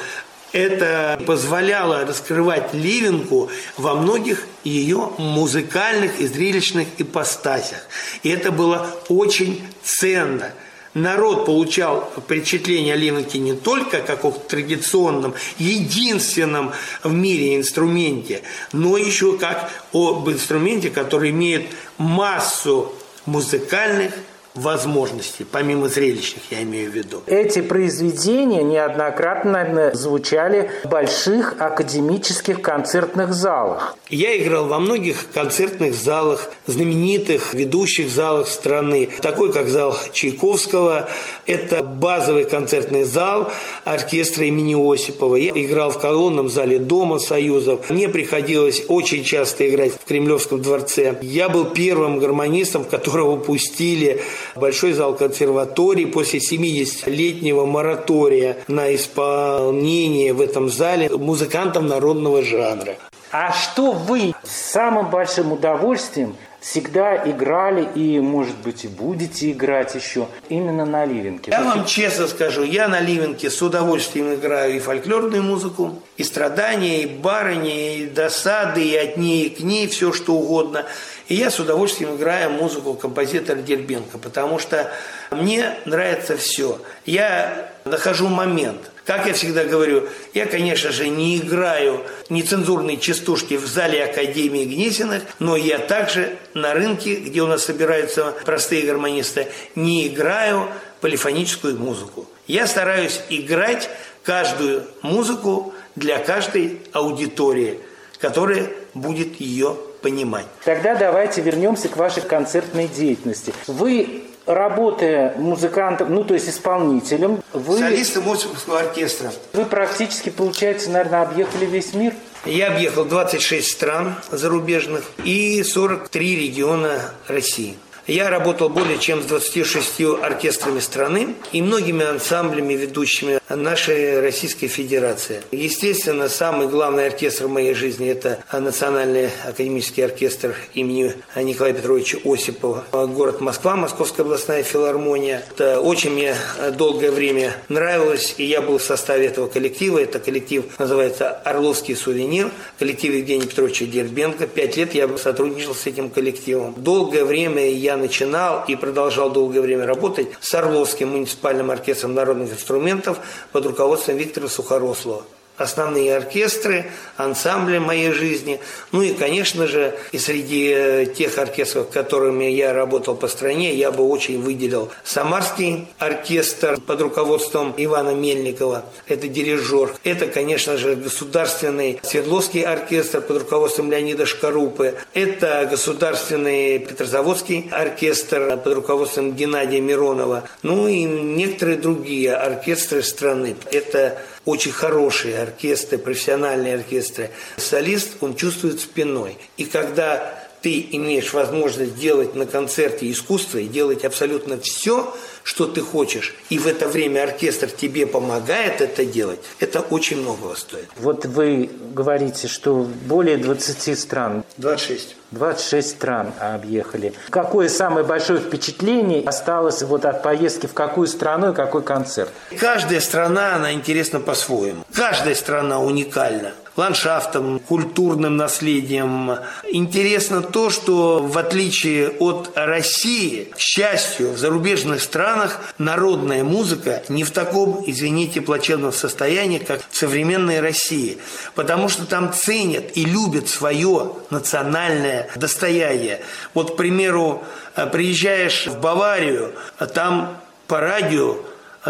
это 0.52 1.20
позволяло 1.26 2.06
раскрывать 2.06 2.72
Ливенку 2.72 3.50
во 3.76 3.96
многих 3.96 4.46
ее 4.62 5.10
музыкальных 5.18 6.20
и 6.20 6.26
зрелищных 6.28 6.86
ипостасях. 6.98 7.80
И 8.22 8.28
это 8.28 8.52
было 8.52 8.86
очень 9.08 9.60
ценно– 9.82 10.52
народ 10.94 11.44
получал 11.46 12.10
впечатление 12.16 12.94
о 12.94 12.96
Ливенке 12.96 13.38
не 13.38 13.54
только 13.54 14.00
как 14.00 14.24
о 14.24 14.30
традиционном, 14.30 15.34
единственном 15.58 16.72
в 17.02 17.12
мире 17.12 17.56
инструменте, 17.56 18.42
но 18.72 18.96
еще 18.96 19.36
как 19.36 19.70
об 19.92 20.28
инструменте, 20.30 20.90
который 20.90 21.30
имеет 21.30 21.66
массу 21.98 22.92
музыкальных 23.26 24.12
возможностей, 24.54 25.44
помимо 25.44 25.88
зрелищных, 25.88 26.42
я 26.50 26.62
имею 26.62 26.90
в 26.90 26.94
виду. 26.94 27.22
Эти 27.26 27.60
произведения 27.60 28.62
неоднократно 28.62 29.90
звучали 29.94 30.70
в 30.84 30.88
больших 30.88 31.56
академических 31.60 32.62
концертных 32.62 33.34
залах. 33.34 33.96
Я 34.08 34.36
играл 34.36 34.66
во 34.66 34.78
многих 34.78 35.30
концертных 35.32 35.94
залах, 35.94 36.50
знаменитых 36.66 37.52
ведущих 37.54 38.10
залах 38.10 38.48
страны, 38.48 39.08
такой 39.22 39.52
как 39.52 39.68
зал 39.68 39.96
Чайковского. 40.12 41.08
Это 41.46 41.82
базовый 41.82 42.44
концертный 42.44 43.04
зал 43.04 43.50
оркестра 43.84 44.44
имени 44.46 44.74
Осипова. 44.74 45.36
Я 45.36 45.50
играл 45.50 45.90
в 45.90 45.98
колонном 45.98 46.48
зале 46.48 46.78
Дома 46.78 47.18
Союзов. 47.18 47.90
Мне 47.90 48.08
приходилось 48.08 48.84
очень 48.88 49.24
часто 49.24 49.68
играть 49.68 49.92
в 49.92 50.04
Кремлевском 50.06 50.62
дворце. 50.62 51.18
Я 51.22 51.48
был 51.48 51.64
первым 51.64 52.18
гармонистом, 52.18 52.84
которого 52.84 53.36
пустили 53.36 54.22
большой 54.54 54.92
зал 54.92 55.14
консерватории 55.14 56.04
после 56.04 56.40
70-летнего 56.40 57.66
моратория 57.66 58.58
на 58.68 58.94
исполнение 58.94 60.32
в 60.32 60.40
этом 60.40 60.68
зале 60.68 61.08
музыкантов 61.10 61.82
народного 61.84 62.42
жанра. 62.42 62.96
А 63.30 63.52
что 63.52 63.92
вы 63.92 64.32
с 64.44 64.72
самым 64.72 65.10
большим 65.10 65.50
удовольствием 65.52 66.36
всегда 66.60 67.16
играли 67.28 67.86
и, 67.94 68.20
может 68.20 68.56
быть, 68.58 68.84
и 68.84 68.88
будете 68.88 69.50
играть 69.50 69.94
еще 69.96 70.28
именно 70.48 70.84
на 70.84 71.04
ливенке? 71.04 71.50
Я 71.50 71.62
вам 71.62 71.84
честно 71.84 72.26
скажу, 72.28 72.62
я 72.62 72.86
на 72.86 73.00
ливенке 73.00 73.50
с 73.50 73.60
удовольствием 73.60 74.32
играю 74.34 74.76
и 74.76 74.78
фольклорную 74.78 75.42
музыку, 75.42 75.98
и 76.16 76.22
страдания, 76.22 77.02
и 77.02 77.06
барыни, 77.06 77.98
и 77.98 78.06
досады, 78.06 78.82
и 78.82 78.96
от 78.96 79.16
ней, 79.16 79.46
и 79.46 79.50
к 79.50 79.60
ней, 79.60 79.88
все 79.88 80.12
что 80.12 80.34
угодно– 80.34 80.86
и 81.28 81.34
я 81.34 81.50
с 81.50 81.58
удовольствием 81.58 82.16
играю 82.16 82.50
музыку 82.50 82.94
композитора 82.94 83.58
Дербенко, 83.58 84.18
потому 84.18 84.58
что 84.58 84.92
мне 85.30 85.76
нравится 85.84 86.36
все. 86.36 86.80
Я 87.06 87.70
нахожу 87.84 88.28
момент. 88.28 88.90
Как 89.04 89.26
я 89.26 89.34
всегда 89.34 89.64
говорю, 89.64 90.08
я, 90.32 90.46
конечно 90.46 90.90
же, 90.90 91.08
не 91.08 91.38
играю 91.38 92.02
нецензурные 92.30 92.96
частушки 92.96 93.54
в 93.54 93.66
зале 93.66 94.04
Академии 94.04 94.64
Гнесиных, 94.64 95.22
но 95.38 95.56
я 95.56 95.78
также 95.78 96.36
на 96.54 96.72
рынке, 96.72 97.16
где 97.16 97.42
у 97.42 97.46
нас 97.46 97.64
собираются 97.64 98.34
простые 98.44 98.82
гармонисты, 98.82 99.48
не 99.74 100.08
играю 100.08 100.68
полифоническую 101.00 101.78
музыку. 101.78 102.26
Я 102.46 102.66
стараюсь 102.66 103.20
играть 103.28 103.90
каждую 104.22 104.84
музыку 105.02 105.74
для 105.96 106.18
каждой 106.18 106.80
аудитории– 106.92 107.78
которое 108.24 108.70
будет 108.94 109.38
ее 109.38 109.76
понимать. 110.04 110.44
Тогда 110.66 110.94
давайте 110.94 111.40
вернемся 111.40 111.88
к 111.88 111.96
вашей 111.96 112.20
концертной 112.22 112.88
деятельности. 112.88 113.54
Вы 113.66 114.24
работая 114.44 115.34
музыкантом, 115.38 116.14
ну 116.14 116.24
то 116.24 116.34
есть 116.34 116.46
исполнителем, 116.46 117.42
вы... 117.54 117.78
Солистом 117.78 118.24
Московского 118.24 118.80
оркестра. 118.80 119.32
Вы 119.54 119.64
практически, 119.64 120.28
получается, 120.28 120.90
наверное, 120.90 121.22
объехали 121.22 121.64
весь 121.64 121.94
мир? 121.94 122.12
Я 122.44 122.72
объехал 122.72 123.06
26 123.06 123.66
стран 123.66 124.14
зарубежных 124.30 125.10
и 125.24 125.62
43 125.62 126.36
региона 126.36 127.00
России. 127.26 127.78
Я 128.06 128.28
работал 128.28 128.68
более 128.68 128.98
чем 128.98 129.22
с 129.22 129.24
26 129.24 130.02
оркестрами 130.22 130.80
страны 130.80 131.36
и 131.52 131.62
многими 131.62 132.04
ансамблями, 132.04 132.74
ведущими 132.74 133.40
нашей 133.48 134.20
Российской 134.20 134.66
Федерации. 134.66 135.40
Естественно, 135.52 136.28
самый 136.28 136.68
главный 136.68 137.06
оркестр 137.06 137.46
в 137.46 137.48
моей 137.48 137.72
жизни– 137.72 138.06
это 138.10 138.44
Национальный 138.52 139.30
академический 139.46 140.04
оркестр 140.04 140.54
имени 140.74 141.14
Николая 141.34 141.72
Петровича 141.72 142.18
Осипова, 142.26 142.84
город 142.92 143.40
Москва, 143.40 143.74
Московская 143.74 144.22
областная 144.22 144.62
филармония. 144.64 145.42
Это 145.50 145.80
очень 145.80 146.10
мне 146.10 146.34
долгое 146.76 147.10
время 147.10 147.56
нравилось, 147.70 148.34
и 148.36 148.44
я 148.44 148.60
был 148.60 148.76
в 148.76 148.82
составе 148.82 149.28
этого 149.28 149.46
коллектива. 149.48 149.98
Это 149.98 150.18
коллектив 150.18 150.64
называется 150.78 151.30
«Орловский 151.30 151.96
сувенир», 151.96 152.50
коллектив 152.78 153.14
Евгения 153.14 153.46
Петровича 153.46 153.86
Дербенко. 153.86 154.46
Пять 154.46 154.76
лет 154.76 154.94
я 154.94 155.08
сотрудничал 155.16 155.74
с 155.74 155.86
этим 155.86 156.10
коллективом. 156.10 156.74
Долгое 156.76 157.24
время 157.24 157.70
я 157.70 157.93
начинал 157.96 158.64
и 158.66 158.76
продолжал 158.76 159.30
долгое 159.30 159.60
время 159.60 159.86
работать 159.86 160.28
с 160.40 160.54
Орловским 160.54 161.10
муниципальным 161.10 161.70
оркестром 161.70 162.14
народных 162.14 162.52
инструментов 162.52 163.18
под 163.52 163.66
руководством 163.66 164.16
Виктора 164.16 164.48
Сухорослова 164.48 165.24
основные 165.56 166.16
оркестры, 166.16 166.86
ансамбли 167.16 167.78
моей 167.78 168.12
жизни. 168.12 168.60
Ну 168.92 169.02
и, 169.02 169.14
конечно 169.14 169.66
же, 169.66 169.94
и 170.12 170.18
среди 170.18 170.72
э, 170.74 171.06
тех 171.06 171.38
оркестров, 171.38 171.90
которыми 171.90 172.44
я 172.44 172.72
работал 172.72 173.14
по 173.14 173.28
стране, 173.28 173.74
я 173.74 173.92
бы 173.92 174.04
очень 174.04 174.40
выделил 174.40 174.90
Самарский 175.04 175.86
оркестр 175.98 176.80
под 176.80 177.00
руководством 177.00 177.74
Ивана 177.76 178.14
Мельникова. 178.14 178.84
Это 179.06 179.28
дирижер. 179.28 179.94
Это, 180.02 180.26
конечно 180.26 180.76
же, 180.76 180.96
государственный 180.96 182.00
Свердловский 182.02 182.62
оркестр 182.62 183.20
под 183.20 183.38
руководством 183.38 183.90
Леонида 183.90 184.26
Шкарупы. 184.26 184.96
Это 185.12 185.68
государственный 185.70 186.80
Петрозаводский 186.80 187.68
оркестр 187.70 188.56
под 188.56 188.74
руководством 188.74 189.32
Геннадия 189.34 189.80
Миронова. 189.80 190.48
Ну 190.62 190.88
и 190.88 191.04
некоторые 191.04 191.78
другие 191.78 192.34
оркестры 192.34 193.02
страны. 193.02 193.56
Это 193.70 194.18
очень 194.44 194.72
хорошие 194.72 195.43
оркестры, 195.44 195.98
профессиональные 195.98 196.74
оркестры. 196.74 197.30
Солист, 197.56 198.16
он 198.20 198.36
чувствует 198.36 198.80
спиной. 198.80 199.38
И 199.56 199.64
когда 199.64 200.43
ты 200.64 200.88
имеешь 200.92 201.34
возможность 201.34 201.94
делать 201.94 202.34
на 202.34 202.46
концерте 202.46 203.10
искусство 203.10 203.58
и 203.58 203.68
делать 203.68 204.02
абсолютно 204.02 204.58
все, 204.58 205.14
что 205.42 205.66
ты 205.66 205.82
хочешь, 205.82 206.34
и 206.48 206.58
в 206.58 206.66
это 206.66 206.88
время 206.88 207.24
оркестр 207.24 207.68
тебе 207.70 208.06
помогает 208.06 208.80
это 208.80 209.04
делать, 209.04 209.40
это 209.60 209.80
очень 209.80 210.22
многого 210.22 210.54
стоит. 210.54 210.88
Вот 210.96 211.26
вы 211.26 211.68
говорите, 211.92 212.48
что 212.48 212.88
более 213.04 213.36
20 213.36 213.98
стран. 213.98 214.42
26. 214.56 215.16
26 215.32 215.90
стран 215.90 216.32
объехали. 216.40 217.12
Какое 217.28 217.68
самое 217.68 218.06
большое 218.06 218.40
впечатление 218.40 219.22
осталось 219.22 219.82
вот 219.82 220.06
от 220.06 220.22
поездки 220.22 220.64
в 220.66 220.72
какую 220.72 221.08
страну 221.08 221.52
и 221.52 221.54
какой 221.54 221.82
концерт? 221.82 222.30
Каждая 222.58 223.00
страна, 223.00 223.56
она 223.56 223.74
интересна 223.74 224.18
по-своему. 224.18 224.84
Каждая 224.94 225.34
страна 225.34 225.78
уникальна 225.80 226.52
ландшафтом, 226.76 227.58
культурным 227.60 228.36
наследием. 228.36 229.38
Интересно 229.70 230.42
то, 230.42 230.70
что 230.70 231.18
в 231.20 231.38
отличие 231.38 232.10
от 232.10 232.50
России, 232.54 233.48
к 233.54 233.58
счастью, 233.58 234.32
в 234.32 234.38
зарубежных 234.38 235.02
странах 235.02 235.60
народная 235.78 236.44
музыка 236.44 237.02
не 237.08 237.24
в 237.24 237.30
таком, 237.30 237.84
извините, 237.86 238.40
плачевном 238.40 238.92
состоянии, 238.92 239.58
как 239.58 239.82
в 239.88 239.96
современной 239.96 240.60
России. 240.60 241.18
Потому 241.54 241.88
что 241.88 242.06
там 242.06 242.32
ценят 242.32 242.96
и 242.96 243.04
любят 243.04 243.48
свое 243.48 244.12
национальное 244.30 245.28
достояние. 245.36 246.20
Вот, 246.54 246.72
к 246.72 246.76
примеру, 246.76 247.44
приезжаешь 247.92 248.66
в 248.66 248.80
Баварию, 248.80 249.52
а 249.78 249.86
там 249.86 250.38
по 250.66 250.80
радио 250.80 251.36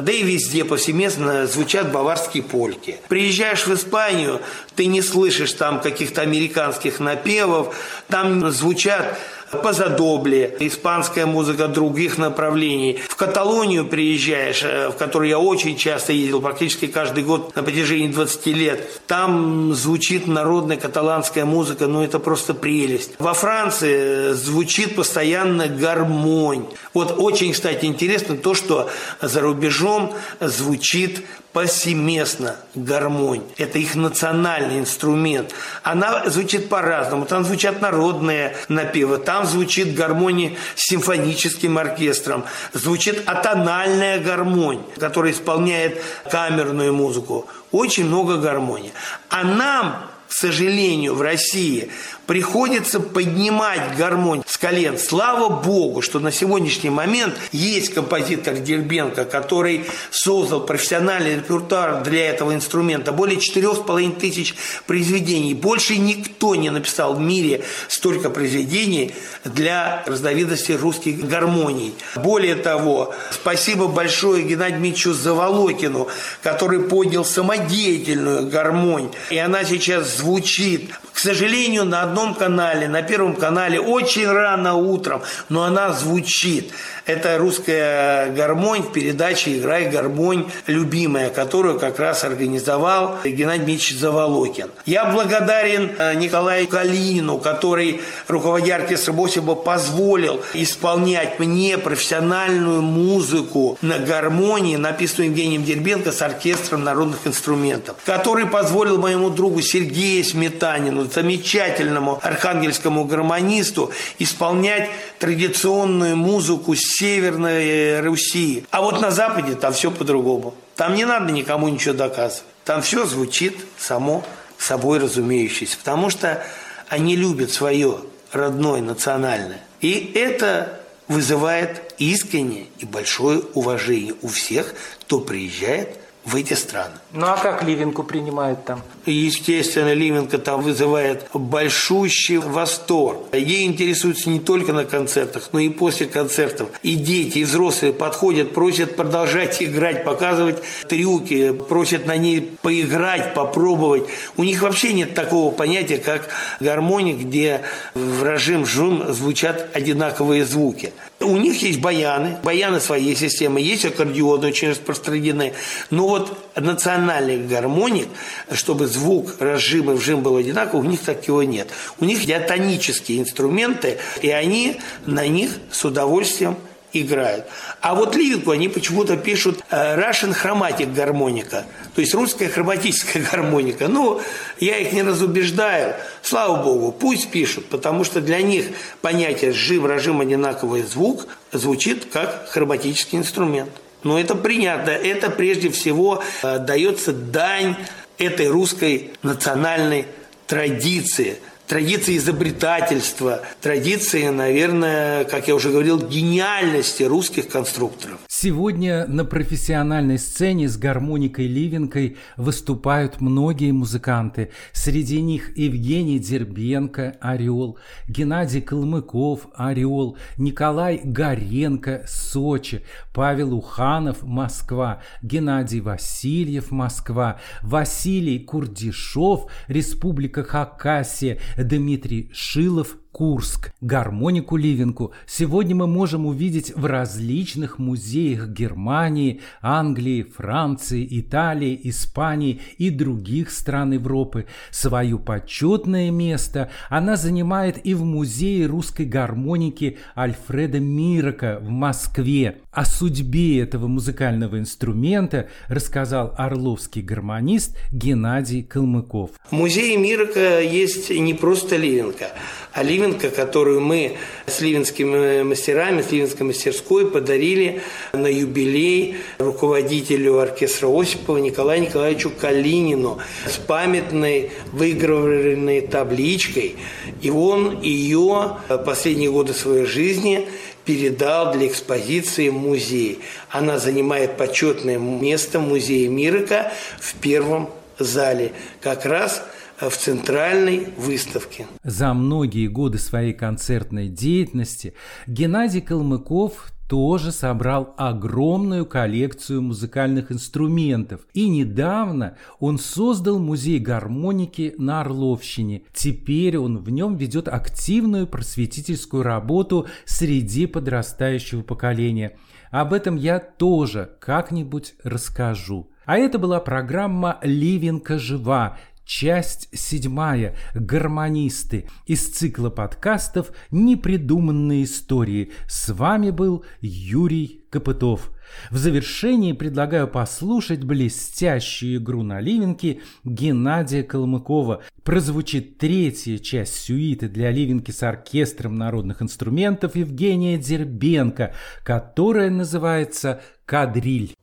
да 0.01 0.13
и 0.13 0.23
везде 0.23 0.65
повсеместно 0.65 1.47
звучат 1.47 1.93
баварские 1.93 2.43
польки. 2.43 2.99
Приезжаешь 3.09 3.67
в 3.67 3.75
Испанию, 3.75 4.41
ты 4.75 4.87
не 4.87 5.03
слышишь 5.03 5.53
там 5.53 5.81
каких-то 5.81 6.23
американских 6.23 7.01
напевов, 7.01 7.75
там 8.09 8.51
звучат 8.51 9.19
Позадобле, 9.63 10.57
испанская 10.61 11.27
музыка 11.27 11.69
других 11.69 12.19
направлений. 12.19 13.01
В 13.09 13.17
Каталонию 13.17 13.87
приезжаешь, 13.87 14.63
э, 14.63 14.89
в 14.89 14.97
которую 14.97 15.29
я 15.29 15.39
очень 15.39 15.77
часто 15.77 16.13
ездил, 16.13 16.41
практически 16.41 16.87
каждый 16.87 17.25
год 17.25 17.55
на 17.55 17.63
протяжении 17.63 18.09
20 18.09 18.53
лет. 18.53 19.01
Там 19.07 19.75
звучит 19.75 20.27
народная 20.27 20.77
каталанская 20.77 21.45
музыка, 21.45 21.87
ну 21.87 22.03
это 22.03 22.19
просто 22.19 22.55
прелесть. 22.55 23.13
Во 23.19 23.35
Франции 23.35 24.33
звучит 24.33 24.97
постоянно 24.97 25.69
гармонь. 25.69 26.67
Вот 26.95 27.17
очень, 27.19 27.53
кстати, 27.53 27.85
интересно 27.85 28.37
то, 28.37 28.55
что 28.55 28.89
за 29.21 29.41
рубежом 29.41 30.15
звучит 30.41 31.27
повсеместно 31.53 32.57
гармонь. 32.75 33.43
Это 33.59 33.79
их 33.79 33.95
национальный 33.95 34.79
инструмент. 34.79 35.53
Она 35.83 36.29
звучит 36.29 36.69
по-разному. 36.69 37.27
Там 37.27 37.45
звучат 37.45 37.81
народные 37.81 38.57
напевы, 38.69 39.19
там 39.19 39.45
звучит 39.45 39.95
гармония 39.95 40.57
с 40.77 40.87
симфоническим 40.87 41.79
оркестром, 41.79 42.45
звучит 42.73 43.23
атональная 43.27 44.21
гармонь, 44.21 44.83
которая 44.99 45.33
исполняет 45.33 46.01
камерную 46.31 46.93
музыку. 46.93 47.47
Очень 47.71 48.07
много 48.07 48.37
гармонии. 48.37 48.93
А 49.29 49.45
нам 49.45 50.11
сожалению, 50.45 51.15
в 51.15 51.23
России 51.23 51.89
приходится 52.27 53.01
поднимать 53.01 53.97
гармонь 53.97 54.43
с 54.47 54.57
колен. 54.59 54.99
Слава 54.99 55.49
Богу, 55.49 56.03
что 56.03 56.21
на 56.21 56.33
сегодняшний 56.33 56.91
момент 56.91 57.35
есть 57.53 57.93
композитор 57.95 58.55
Дербенко, 58.55 59.25
который 59.25 59.85
создал 60.11 60.61
профессиональный 60.65 61.37
репертуар 61.37 62.03
для 62.03 62.29
этого 62.31 62.55
инструмента. 62.55 63.13
Более 63.13 63.41
четырех 63.41 63.77
с 63.77 63.79
половиной 63.79 64.17
тысяч 64.17 64.55
произведений. 64.87 65.55
Больше 65.55 65.97
никто 65.97 66.55
не 66.55 66.71
написал 66.71 67.15
в 67.15 67.21
мире 67.21 67.63
столько 67.89 68.31
произведений 68.31 69.15
для 69.45 70.03
разновидности 70.07 70.73
русских 70.73 71.27
гармоний. 71.27 71.95
Более 72.17 72.55
того, 72.55 73.15
спасибо 73.31 73.87
большое 73.87 74.43
Геннадию 74.43 74.79
Дмитриевичу 74.79 75.13
Заволокину, 75.15 76.09
который 76.43 76.81
поднял 76.81 77.25
самодеятельную 77.25 78.49
гармонь. 78.49 79.11
И 79.31 79.39
она 79.39 79.65
сейчас 79.65 80.19
звучит, 80.19 80.34
звучит 80.35 80.91
к 81.15 81.19
сожалению, 81.19 81.85
на 81.85 82.03
одном 82.03 82.35
канале, 82.35 82.89
на 82.89 83.03
Первом 83.03 83.37
канале, 83.37 83.81
очень 83.81 84.27
рано 84.27 84.75
утром, 84.75 85.23
но 85.49 85.63
она 85.63 85.93
звучит. 85.93 86.73
Это 87.07 87.37
русская 87.39 88.31
гармонь 88.33 88.83
в 88.83 88.93
передаче 88.93 89.59
«Играй 89.59 89.91
гармонь» 89.91 90.51
любимая, 90.67 91.29
которую 91.31 91.79
как 91.79 91.99
раз 91.99 92.25
организовал 92.25 93.19
Геннадий 93.25 93.65
Дмитриевич 93.65 93.99
Заволокин. 93.99 94.71
Я 94.87 95.05
благодарен 95.05 95.93
э, 95.99 96.15
Николаю 96.15 96.67
Калинину, 96.67 97.39
который, 97.39 98.01
руководя 98.27 98.77
оркестром 98.77 99.21
Осипа, 99.21 99.55
позволил 99.55 100.41
исполнять 100.55 101.39
мне 101.39 101.77
профессиональную 101.77 102.81
музыку 102.81 103.79
на 103.83 103.99
гармонии, 103.99 104.77
написанную 104.77 105.31
Евгением 105.31 105.63
Дербенко 105.63 106.11
с 106.11 106.23
оркестром 106.23 106.85
народных 106.85 107.27
инструментов, 107.27 107.97
который 108.07 108.47
позволил 108.47 108.99
моему 108.99 109.29
другу 109.29 109.61
Сергею 109.61 110.25
Сметанину, 110.25 111.04
замечательному 111.13 112.19
архангельскому 112.23 113.05
гармонисту, 113.05 113.93
исполнять 114.19 114.91
традиционную 115.19 116.17
музыку 116.17 116.75
Северной 116.75 118.01
Руси. 118.01 118.65
А 118.71 118.81
вот 118.83 119.01
на 119.01 119.11
Западе 119.11 119.55
там 119.55 119.73
все 119.73 119.91
по-другому. 119.91 120.55
Там 120.77 120.95
не 120.95 121.05
надо 121.05 121.33
никому 121.33 121.69
ничего 121.69 121.95
доказывать. 121.95 122.45
Там 122.65 122.83
все 122.83 123.05
звучит 123.05 123.57
само 123.79 124.25
собой 124.59 124.99
разумеющееся. 124.99 125.77
Потому 125.77 126.11
что 126.11 126.43
они 126.89 127.17
любят 127.17 127.53
свое 127.53 127.99
родное, 128.33 128.81
национальное. 128.81 129.61
И 129.81 130.13
это 130.15 130.81
вызывает 131.09 131.95
искреннее 131.99 132.67
и 132.79 132.87
большое 132.87 133.41
уважение 133.55 134.15
у 134.23 134.29
всех, 134.29 134.75
кто 135.03 135.21
приезжает 135.21 135.99
в 136.25 136.37
эти 136.37 136.55
страны. 136.55 136.95
Ну 137.13 137.27
а 137.27 137.37
как 137.37 137.63
Ливенку 137.63 138.03
принимают 138.03 138.65
там? 138.65 138.83
Естественно, 139.05 139.93
Ливенко 139.93 140.39
там 140.39 140.63
вызывает 140.63 141.27
большущий 141.35 142.39
восторг. 142.39 143.19
Ей 143.33 143.67
интересуется 143.67 144.31
не 144.31 144.41
только 144.41 144.73
на 144.73 144.85
концертах, 144.85 145.51
но 145.53 145.61
и 145.61 145.69
после 145.69 146.07
концертов. 146.07 146.71
И 146.83 146.95
дети, 146.95 147.39
и 147.39 147.45
взрослые 147.45 147.93
подходят, 147.93 148.55
просят 148.55 148.97
продолжать 148.97 149.63
играть, 149.63 150.05
показывать 150.05 150.63
трюки, 150.89 151.53
просят 151.53 152.07
на 152.07 152.17
ней 152.17 152.57
поиграть, 152.63 153.35
попробовать. 153.35 154.05
У 154.37 154.45
них 154.45 154.63
вообще 154.63 154.95
нет 154.95 155.15
такого 155.15 155.53
понятия, 155.53 155.99
как 155.99 156.29
гармоник, 156.61 157.19
где 157.19 157.61
в 157.95 158.25
режим 158.25 158.65
жун 158.65 159.13
звучат 159.13 159.69
одинаковые 159.75 160.47
звуки. 160.47 160.93
У 161.21 161.37
них 161.37 161.63
есть 161.63 161.81
баяны, 161.81 162.39
баяны 162.43 162.81
своей 162.81 163.17
системы, 163.17 163.61
есть 163.61 163.85
аккордеоны 163.85 164.49
очень 164.49 164.71
распространены. 164.71 165.53
Но 165.91 166.09
вот 166.09 166.37
национальный 166.57 167.39
гармоник, 167.39 168.09
чтобы 168.53 168.87
звук 168.87 169.37
разжим 169.39 169.91
и 169.91 169.95
вжим 169.95 170.23
был 170.23 170.37
одинаковый, 170.37 170.87
у 170.87 170.91
них 170.91 171.01
такого 171.01 171.43
нет. 171.43 171.69
У 172.01 172.05
них 172.05 172.25
диатонические 172.27 173.21
инструменты, 173.21 173.99
и 174.23 174.31
они 174.31 174.77
на 175.07 175.27
них 175.27 175.53
с 175.71 175.85
удовольствием 175.85 176.57
играют. 177.03 177.47
А 177.81 177.95
вот 177.95 178.15
лирику 178.17 178.51
они 178.51 178.69
почему-то 178.69 179.17
пишут 179.17 179.61
э, 179.71 179.97
Russian 179.97 180.35
Chromatic 180.35 180.95
гармоника, 180.95 181.67
то 181.95 182.01
есть 182.01 182.15
русская 182.15 182.49
хроматическая 182.49 183.23
гармоника. 183.31 183.89
Ну, 183.89 184.21
я 184.61 184.79
их 184.79 184.93
не 184.93 185.03
разубеждаю. 185.03 185.95
Слава 186.23 186.63
богу, 186.63 186.93
пусть 186.93 187.31
пишут, 187.31 187.67
потому 187.67 188.05
что 188.05 188.21
для 188.21 188.41
них 188.43 188.67
понятие 189.01 189.53
«жим», 189.53 189.87
«рожим», 189.87 190.21
«одинаковый 190.21 190.83
звук» 190.83 191.27
звучит 191.53 192.07
как 192.13 192.49
хроматический 192.49 193.19
инструмент. 193.19 193.71
Но 194.03 194.19
это 194.19 194.35
принято. 194.35 194.91
Это 194.91 195.31
прежде 195.31 195.71
всего 195.71 196.23
э, 196.43 196.59
дается 196.59 197.13
дань 197.13 197.77
этой 198.19 198.49
русской 198.49 199.11
национальной 199.23 200.07
традиции– 200.47 201.39
традиции 201.75 202.19
изобретательства, 202.19 203.43
традиции, 203.61 204.29
наверное, 204.29 205.25
как 205.25 205.49
я 205.49 205.57
уже 205.57 205.71
говорил, 205.71 205.99
гениальности 205.99 207.03
русских 207.03 207.49
конструкторов. 207.49 208.21
Сегодня 208.29 209.09
на 209.09 209.25
профессиональной 209.25 210.21
сцене 210.21 210.69
с 210.69 210.77
гармоникой 210.77 211.49
Ливенкой 211.49 212.17
выступают 212.37 213.21
многие 213.21 213.73
музыканты. 213.73 214.53
Среди 214.73 215.21
них 215.21 215.57
Евгений 215.57 216.21
Дербенко 216.21 217.17
«Орел», 217.21 217.79
Геннадий 218.07 218.61
Калмыков 218.61 219.49
«Орел», 219.57 220.17
Николай 220.37 221.01
Горенко 221.03 222.05
«Сочи», 222.07 222.85
Павел 223.13 223.53
Уханов 223.53 224.23
«Москва», 224.23 225.03
Геннадий 225.23 225.81
Васильев 225.81 226.71
«Москва», 226.71 227.41
Василий 227.63 228.39
Курдишов 228.39 229.51
«Республика 229.67 230.45
Хакасия», 230.45 231.41
Дмитрий 231.65 232.31
Шилов 232.33 232.99
Курск, 233.15 233.73
гармонику 233.81 234.57
Ливенку 234.57 235.13
сегодня 235.25 235.77
мы 235.77 235.87
можем 235.87 236.27
увидеть 236.27 236.75
в 236.75 236.85
различных 236.85 237.79
музеях 237.79 238.49
Германии, 238.49 239.41
Англии, 239.63 240.25
Франции, 240.25 241.07
Италии, 241.09 241.79
Испании 241.85 242.61
и 242.77 242.91
других 242.91 243.53
стран 243.53 243.93
Европы. 243.93 244.47
Свое 244.73 245.17
почетное 245.17 246.11
место 246.11 246.73
она 246.91 247.15
занимает 247.15 247.87
и 247.87 247.95
в 247.95 248.05
музее 248.05 248.67
русской 248.67 249.07
гармоники 249.07 249.99
Альфреда 250.17 250.81
Мирока 250.81 251.61
в 251.63 251.69
Москве. 251.69 252.63
О 252.73 252.85
судьбе 252.85 253.61
этого 253.61 253.87
музыкального 253.87 254.59
инструмента 254.59 255.49
рассказал 255.69 256.35
орловский 256.37 257.03
гармонист 257.03 257.79
Геннадий 257.93 258.65
Калмыков. 258.65 259.31
В 259.49 259.53
музее 259.53 259.97
Мирока 259.99 260.61
есть 260.61 261.11
не 261.11 261.35
просто 261.35 261.77
Ливенко, 261.77 262.27
а 262.73 262.83
Ливенко, 263.05 263.31
которую 263.31 263.81
мы 263.81 264.17
с 264.47 264.61
ливенскими 264.61 265.43
мастерами, 265.43 266.01
с 266.01 266.11
ливенской 266.11 266.47
мастерской 266.47 267.11
подарили 267.11 267.83
на 268.15 268.27
юбилей 268.27 269.17
руководителю 269.39 270.39
оркестра 270.39 270.89
Осипова 270.89 271.37
Николаю 271.37 271.83
Николаевичу 271.83 272.31
Калинину 272.31 273.19
с 273.47 273.59
памятной 273.59 274.53
выигрывательной 274.73 275.83
табличкой. 275.83 276.77
И 277.21 277.29
он 277.29 277.83
ее 277.83 278.57
последние 278.87 279.31
годы 279.31 279.53
своей 279.53 279.85
жизни 279.85 280.49
передал 280.87 281.53
для 281.53 281.67
экспозиции 281.67 282.49
в 282.49 282.55
музей. 282.55 283.21
Она 283.51 283.79
занимает 283.79 284.39
почетное 284.39 284.99
место 284.99 285.59
в 285.59 285.69
музее 285.69 286.09
Мирика 286.09 286.73
в 286.99 287.15
первом 287.17 287.69
зале. 287.99 288.53
Как 288.81 289.05
раз 289.05 289.43
в 289.81 289.91
центральной 289.91 290.89
выставке. 290.97 291.67
За 291.83 292.15
многие 292.15 292.69
годы 292.69 292.99
своей 292.99 293.33
концертной 293.33 294.09
деятельности 294.09 294.95
Геннадий 295.27 295.81
Калмыков 295.81 296.73
тоже 296.89 297.33
собрал 297.33 297.95
огромную 297.97 298.87
коллекцию 298.87 299.63
музыкальных 299.63 300.31
инструментов. 300.31 301.23
И 301.33 301.49
недавно 301.49 302.37
он 302.61 302.79
создал 302.79 303.39
музей 303.39 303.79
гармоники 303.79 304.75
на 304.79 305.01
Орловщине. 305.01 305.83
Теперь 305.93 306.59
он 306.59 306.79
в 306.79 306.91
нем 306.91 307.17
ведет 307.17 307.49
активную 307.49 308.27
просветительскую 308.27 309.23
работу 309.23 309.87
среди 310.05 310.67
подрастающего 310.67 311.63
поколения. 311.63 312.37
Об 312.71 312.93
этом 312.93 313.17
я 313.17 313.39
тоже 313.39 314.11
как-нибудь 314.21 314.95
расскажу. 315.03 315.91
А 316.05 316.19
это 316.19 316.39
была 316.39 316.61
программа 316.61 317.39
«Ливенка 317.43 318.19
жива», 318.19 318.77
Часть 319.05 319.69
седьмая. 319.73 320.57
Гармонисты. 320.75 321.89
Из 322.07 322.27
цикла 322.27 322.71
подкастов 322.71 323.53
«Непридуманные 323.71 324.85
истории». 324.85 325.53
С 325.69 325.93
вами 325.93 326.31
был 326.31 326.65
Юрий 326.81 327.65
Копытов. 327.71 328.31
В 328.71 328.77
завершении 328.77 329.53
предлагаю 329.53 330.09
послушать 330.09 330.85
блестящую 330.85 331.97
игру 331.97 332.23
на 332.23 332.41
ливенке 332.41 333.01
Геннадия 333.25 334.03
Калмыкова. 334.03 334.83
Прозвучит 335.03 335.79
третья 335.79 336.39
часть 336.39 336.77
сюиты 336.77 337.29
для 337.29 337.51
ливенки 337.51 337.91
с 337.91 338.03
оркестром 338.03 338.77
народных 338.77 339.21
инструментов 339.21 339.97
Евгения 339.97 340.57
Дербенко, 340.57 341.55
которая 341.85 342.51
называется 342.51 343.43
«Кадриль». 343.67 344.35